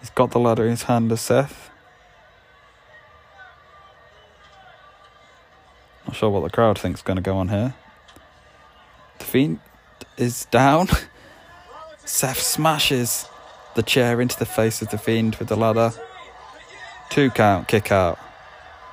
[0.00, 1.68] He's got the ladder in his hand as Seth.
[6.06, 7.74] Not sure what the crowd thinks is going to go on here.
[9.18, 9.60] The fiend
[10.16, 10.88] is down.
[12.06, 13.26] Seth smashes
[13.74, 15.92] the chair into the face of the fiend with the ladder.
[17.10, 18.18] Two count, kick out.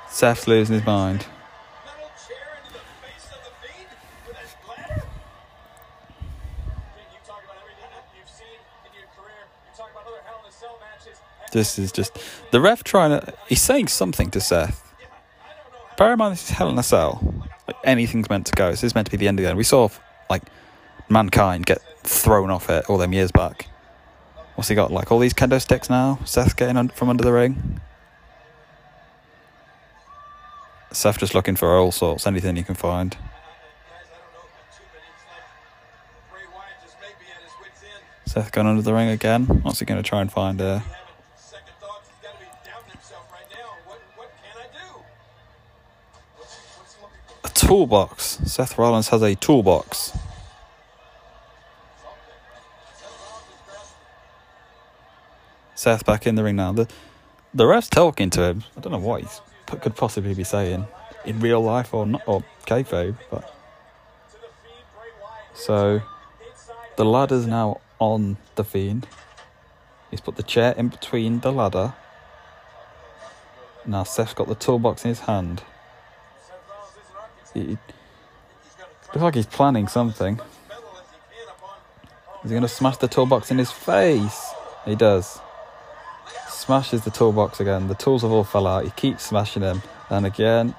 [0.09, 1.25] Seth's losing his mind.
[11.55, 12.19] This is just
[12.51, 13.33] the ref trying to.
[13.47, 14.83] He's saying something to Seth.
[15.97, 17.45] Bear in mind, this is Hell in a Cell.
[17.65, 18.71] Like anything's meant to go.
[18.71, 19.57] This is meant to be the end of the end.
[19.57, 19.87] We saw
[20.29, 20.43] like
[21.07, 23.69] Mankind get thrown off it all them years back.
[24.55, 24.91] What's he got?
[24.91, 26.19] Like all these kendo sticks now.
[26.25, 27.79] Seth getting un- from under the ring.
[30.91, 33.15] Seth just looking for all sorts, anything he can find.
[38.25, 39.45] Seth going under the ring again.
[39.45, 40.83] What's he going to try and find there?
[47.65, 48.39] Toolbox.
[48.45, 50.15] Seth Rollins has a toolbox.
[55.73, 56.71] Seth back in the ring now.
[56.71, 56.87] The
[57.53, 58.63] the ref's talking to him.
[58.77, 60.85] I don't know what he could possibly be saying
[61.25, 63.17] in real life or not, or kayfabe.
[63.31, 63.51] But
[65.53, 66.01] so
[66.97, 69.07] the ladder's now on the fiend.
[70.11, 71.93] He's put the chair in between the ladder.
[73.85, 75.63] Now Seth's got the toolbox in his hand.
[77.55, 77.77] Looks
[79.15, 80.39] like he's planning something.
[82.43, 84.53] Is he going to smash the toolbox in his face?
[84.85, 85.39] He does.
[86.47, 87.87] Smashes the toolbox again.
[87.87, 88.83] The tools have all fell out.
[88.83, 89.81] He keeps smashing them.
[90.09, 90.75] And again.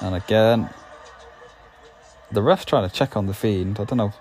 [0.00, 0.70] And again.
[2.32, 3.78] The ref's trying to check on the fiend.
[3.78, 4.12] I don't know.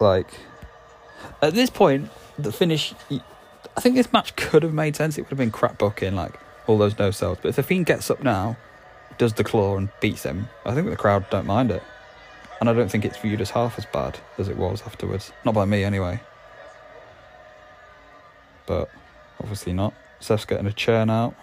[0.00, 0.32] Like.
[1.42, 2.94] At this point, the finish.
[3.76, 5.16] I think this match could have made sense.
[5.16, 7.38] It would have been crap booking, like all those no cells.
[7.40, 8.56] But if the fiend gets up now,
[9.18, 11.82] does the claw and beats him, I think the crowd don't mind it.
[12.60, 15.32] And I don't think it's viewed as half as bad as it was afterwards.
[15.44, 16.20] Not by me, anyway.
[18.66, 18.90] But
[19.40, 19.94] obviously not.
[20.20, 21.34] Seth's getting a chair now.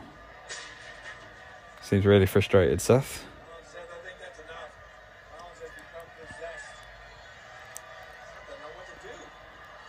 [1.82, 3.24] Seems really frustrated, Seth.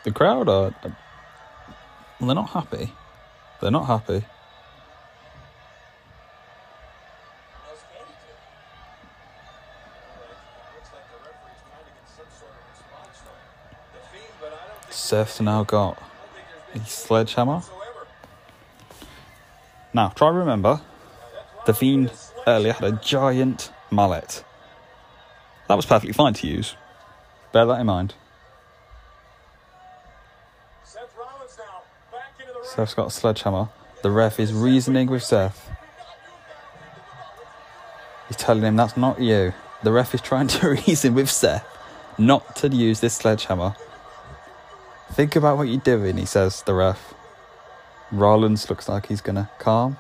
[0.05, 0.73] The crowd are.
[2.19, 2.95] Well, they're not happy.
[3.61, 4.13] They're not happy.
[4.13, 4.25] What
[7.69, 8.33] else can he do?
[10.17, 10.39] Well, it
[10.75, 13.37] looks like the referee's trying to get some sort of response from
[13.93, 14.53] the fiend, but
[15.09, 15.97] Seth's now got
[16.75, 17.63] a sledgehammer.
[19.95, 20.83] Now, try remember.
[21.65, 22.13] The Fiend
[22.47, 24.45] earlier had a giant mallet.
[25.67, 26.77] That was perfectly fine to use.
[27.55, 28.13] Bear that in mind.
[32.63, 33.71] Seth's got a sledgehammer.
[34.03, 35.71] The ref is reasoning with Seth.
[38.27, 39.55] He's telling him that's not you.
[39.83, 41.67] The ref is trying to reason with Seth
[42.19, 43.75] not to use this sledgehammer.
[45.13, 47.15] Think about what you're doing, he says, the ref.
[48.13, 49.99] Rollins looks like he's gonna calm.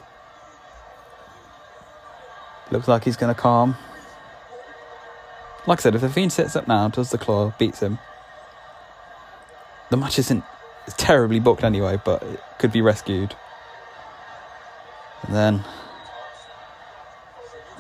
[2.70, 3.76] Looks like he's gonna calm.
[5.66, 7.98] Like I said, if the Fiend sits up now, does the claw, beats him,
[9.90, 10.44] the match isn't
[10.96, 13.34] terribly booked anyway, but it could be rescued.
[15.22, 15.64] And then,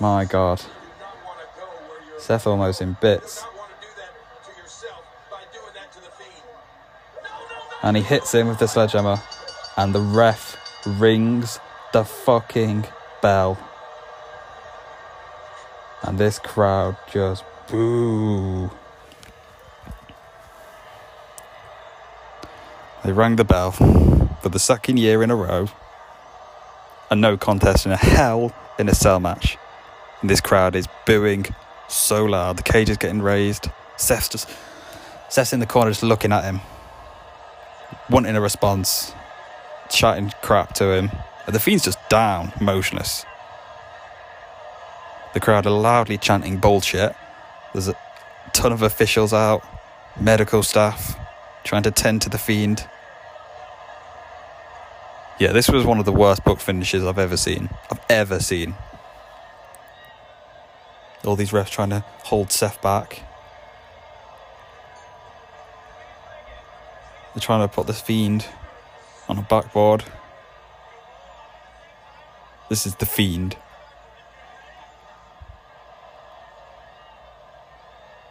[0.00, 0.66] my God, to
[2.18, 4.12] Seth almost in bits, not want to do that
[4.44, 6.42] to yourself by doing that to the fiend.
[7.22, 7.77] No, no, no.
[7.88, 9.16] And he hits him with the sledgehammer,
[9.78, 10.58] and the ref
[11.00, 11.58] rings
[11.94, 12.84] the fucking
[13.22, 13.58] bell.
[16.02, 18.70] And this crowd just boo.
[23.02, 25.68] They rang the bell for the second year in a row.
[27.10, 29.56] A no contest in a hell in a cell match.
[30.20, 31.46] And this crowd is booing
[31.88, 32.58] so loud.
[32.58, 33.70] The cage is getting raised.
[33.96, 34.50] Seth's just
[35.30, 36.60] Seth's in the corner just looking at him.
[38.10, 39.14] Wanting a response.
[39.90, 41.10] Shouting crap to him.
[41.46, 43.24] And the fiend's just down, motionless.
[45.34, 47.14] The crowd are loudly chanting bullshit.
[47.72, 47.96] There's a
[48.52, 49.62] ton of officials out,
[50.18, 51.18] medical staff,
[51.64, 52.88] trying to tend to the fiend.
[55.38, 57.70] Yeah, this was one of the worst book finishes I've ever seen.
[57.90, 58.74] I've ever seen.
[61.24, 63.22] All these refs trying to hold Seth back.
[67.38, 68.44] They're trying to put this fiend
[69.28, 70.02] on a backboard.
[72.68, 73.56] This is the fiend.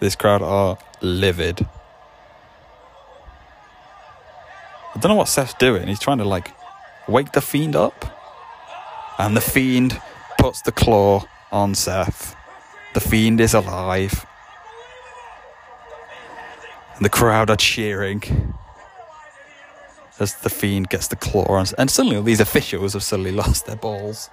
[0.01, 1.66] This crowd are livid.
[4.93, 5.88] I don't know what Seth's doing.
[5.88, 6.51] He's trying to like
[7.08, 8.03] wake the fiend up.
[9.18, 10.01] And the fiend
[10.38, 12.36] puts the claw on Seth.
[12.93, 14.26] The fiend is alive.
[16.97, 18.53] And the crowd are cheering
[20.20, 21.65] as the fiend gets the claw on.
[21.78, 24.30] And suddenly all these officials have suddenly lost their balls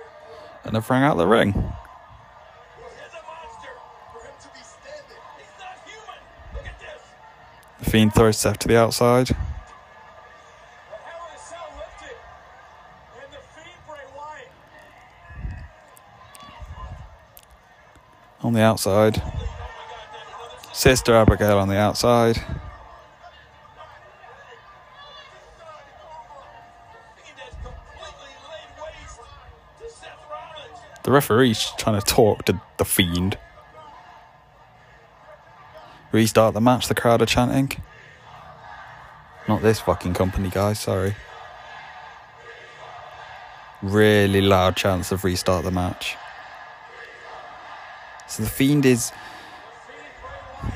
[0.65, 1.73] and have rang out the ring.
[7.81, 9.31] The fiend throws Seth to the outside.
[9.31, 9.39] And
[18.45, 19.23] on the outside.
[20.73, 22.39] Sister Abigail on the outside.
[31.15, 33.39] Referee's trying to talk to the fiend.
[36.13, 37.73] Restart the match, the crowd are chanting.
[39.49, 41.17] Not this fucking company, guys, sorry.
[43.83, 46.17] Really loud chance of restart the match.
[48.29, 49.13] So the fiend is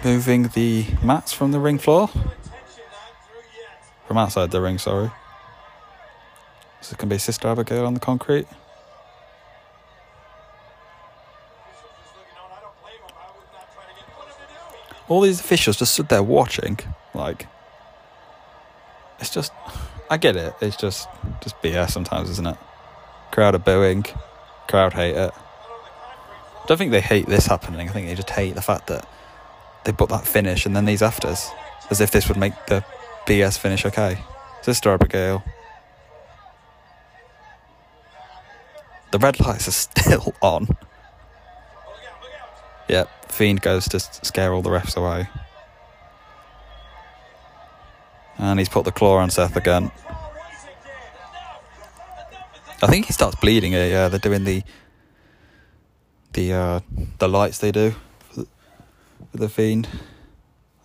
[0.05, 2.09] moving the mats from the ring floor.
[4.07, 5.11] From outside the ring, sorry.
[6.81, 8.47] So it can be Sister Abigail on the concrete.
[8.47, 8.57] Bishop
[11.99, 12.53] is looking on.
[12.53, 13.17] I don't blame him.
[13.19, 14.98] I would not try to get put him to do.
[15.09, 16.79] All these officials just stood there watching.
[17.15, 17.47] Like,
[19.21, 19.53] it's just,
[20.11, 20.55] I get it.
[20.61, 21.09] It's just,
[21.43, 22.57] just BS sometimes, isn't it?
[23.33, 24.05] Crowd are booing,
[24.69, 25.33] crowd hate it.
[25.35, 27.89] I don't think they hate this happening.
[27.89, 29.09] I think they just hate the fact that
[29.85, 31.49] they put that finish and then these afters,
[31.91, 32.85] as if this would make the
[33.27, 34.19] BS finish okay.
[34.63, 35.43] Sister Abigail.
[39.11, 39.71] The red lights are
[40.03, 40.69] still on.
[42.89, 45.29] Yep, Fiend goes to scare all the refs away.
[48.39, 49.91] And he's put the claw on Seth again.
[52.81, 53.89] I think he starts bleeding here.
[53.89, 54.63] Yeah, they're doing the
[56.33, 56.81] the uh,
[57.19, 58.47] the lights they do for the,
[59.33, 59.89] for the Fiend.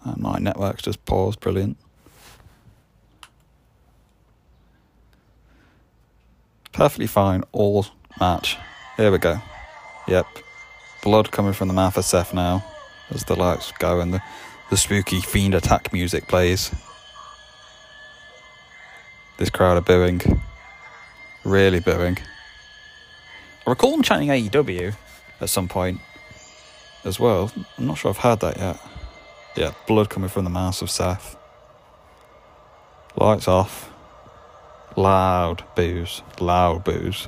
[0.03, 1.39] And my network's just paused.
[1.39, 1.77] Brilliant.
[6.71, 7.43] Perfectly fine.
[7.51, 7.85] All
[8.19, 8.57] match.
[8.97, 9.39] Here we go.
[10.07, 10.25] Yep.
[11.03, 12.63] Blood coming from the mouth of Seth now
[13.09, 14.21] as the lights go and the,
[14.69, 16.73] the spooky fiend attack music plays.
[19.37, 20.21] This crowd are booing.
[21.43, 22.19] Really booing.
[23.67, 24.95] I recall them chanting AEW
[25.41, 25.99] at some point
[27.03, 27.51] as well.
[27.77, 28.79] I'm not sure I've heard that yet.
[29.57, 31.35] Yeah, blood coming from the mouth of Seth.
[33.17, 33.91] Lights off.
[34.95, 36.21] Loud boos.
[36.39, 37.27] Loud boos.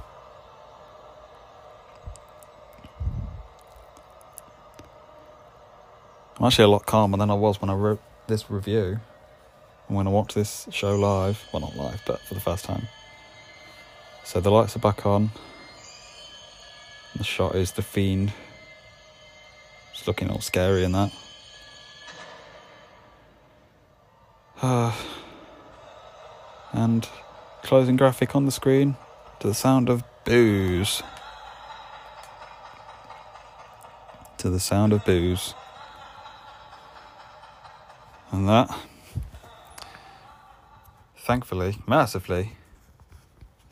[6.37, 8.99] I'm actually a lot calmer than I was when I wrote this review
[9.87, 11.41] and when I watched this show live.
[11.53, 12.87] Well, not live, but for the first time.
[14.25, 15.31] So the lights are back on.
[17.15, 18.33] The shot is the fiend.
[19.93, 21.13] It's looking all scary in that.
[24.61, 24.93] Uh,
[26.73, 27.07] and
[27.63, 28.97] closing graphic on the screen
[29.39, 31.01] to the sound of boos.
[34.39, 35.53] To the sound of boos.
[38.35, 38.77] And that,
[41.15, 42.51] thankfully, mercifully,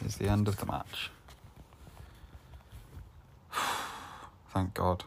[0.05, 1.11] is the end of the match.
[4.53, 5.03] Thank God.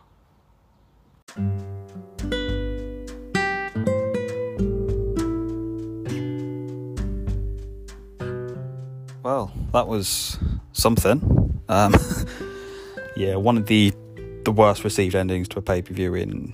[9.23, 10.39] Well, that was
[10.75, 11.63] something.
[11.71, 11.95] Um,
[13.17, 13.95] yeah, one of the
[14.45, 16.53] the worst received endings to a pay per view in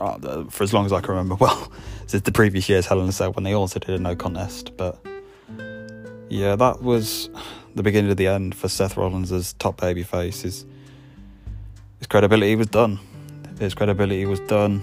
[0.00, 1.36] uh, for as long as I can remember.
[1.40, 1.72] Well,
[2.06, 4.76] since the previous year's Hell in a Cell when they also did a no contest,
[4.76, 5.04] but
[6.28, 7.30] yeah, that was
[7.74, 10.42] the beginning of the end for Seth Rollins as top babyface.
[10.42, 10.64] His
[11.98, 12.98] his credibility was done.
[13.58, 14.82] His credibility was done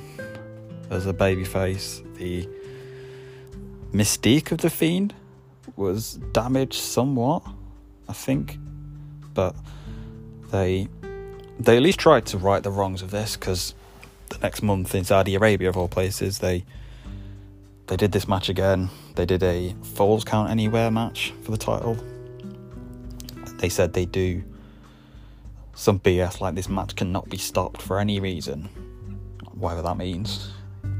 [0.89, 2.01] as a babyface.
[2.17, 2.47] The
[3.91, 5.13] mystique of the Fiend
[5.75, 7.43] was damaged somewhat,
[8.07, 8.57] I think,
[9.33, 9.55] but
[10.51, 10.87] they
[11.59, 13.75] they at least tried to right the wrongs of this because
[14.29, 16.65] the next month in Saudi Arabia, of all places, they
[17.91, 18.89] they did this match again.
[19.15, 21.97] They did a Falls Count Anywhere match for the title.
[23.57, 24.41] They said they do
[25.75, 28.69] some BS like this match cannot be stopped for any reason,
[29.51, 30.51] whatever that means.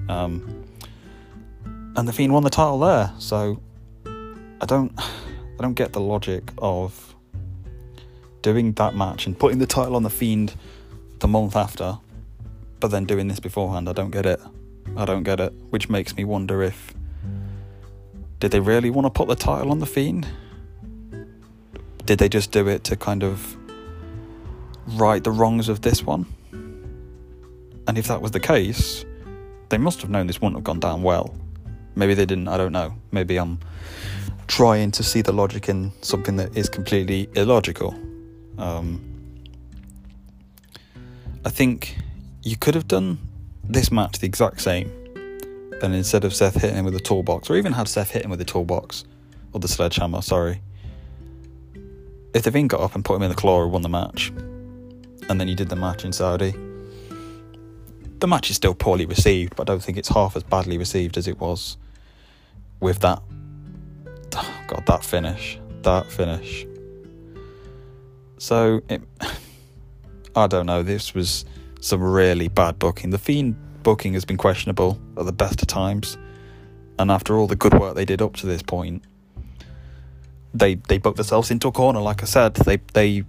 [0.10, 0.66] Um,
[1.96, 3.62] and the Fiend won the title there, so
[4.06, 7.16] I don't I don't get the logic of
[8.42, 10.56] doing that match and putting the title on the Fiend
[11.20, 12.00] the month after,
[12.82, 13.88] but then doing this beforehand.
[13.88, 14.42] I don't get it.
[14.98, 15.54] I don't get it.
[15.70, 16.94] Which makes me wonder if
[18.40, 20.28] did they really want to put the title on the Fiend?
[22.06, 23.56] Did they just do it to kind of
[24.88, 26.26] right the wrongs of this one?
[27.88, 29.06] And if that was the case,
[29.70, 31.36] they must have known this wouldn't have gone down well.
[31.96, 32.96] Maybe they didn't, I don't know.
[33.12, 33.60] Maybe I'm
[34.48, 37.96] trying to see the logic in something that is completely illogical.
[38.58, 39.02] Um,
[41.46, 41.98] I think
[42.44, 43.18] you could have done
[43.64, 44.92] this match the exact same.
[45.82, 48.30] And instead of Seth hitting him with a toolbox, or even had Seth hit him
[48.30, 49.04] with the toolbox,
[49.54, 50.62] or the sledgehammer, sorry.
[52.34, 54.32] If the Fiend got up and put him in the claw and won the match,
[55.30, 56.54] and then you did the match in Saudi,
[58.20, 61.18] the match is still poorly received, but I don't think it's half as badly received
[61.18, 61.78] as it was
[62.80, 63.22] with that.
[64.68, 65.60] God, that finish.
[65.82, 66.68] That finish.
[68.38, 69.02] So, it,
[70.36, 70.84] I don't know.
[70.84, 71.46] This was
[71.82, 73.10] some really bad booking.
[73.10, 76.18] The Fiend booking has been questionable at the best of times,
[76.98, 79.04] and after all the good work they did up to this point,
[80.54, 82.00] they they booked themselves into a corner.
[82.00, 83.24] Like I said, they they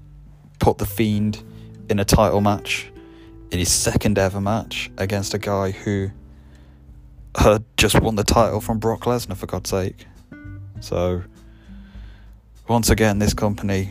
[0.61, 1.43] put the Fiend
[1.89, 2.93] in a title match,
[3.51, 6.11] in his second ever match against a guy who
[7.37, 10.07] had just won the title from Brock Lesnar for God's sake.
[10.81, 11.23] So
[12.69, 13.91] once again, this company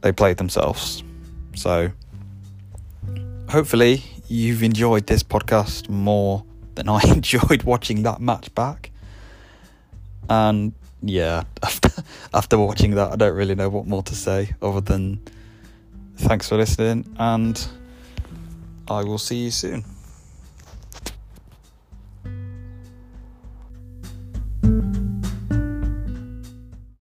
[0.00, 1.04] they played themselves.
[1.54, 1.92] So
[3.50, 6.44] hopefully you've enjoyed this podcast more
[6.76, 8.90] than I enjoyed watching that match back.
[10.28, 10.72] And
[11.02, 11.90] yeah, after,
[12.32, 15.20] after watching that, I don't really know what more to say other than
[16.16, 17.66] thanks for listening, and
[18.88, 19.84] I will see you soon.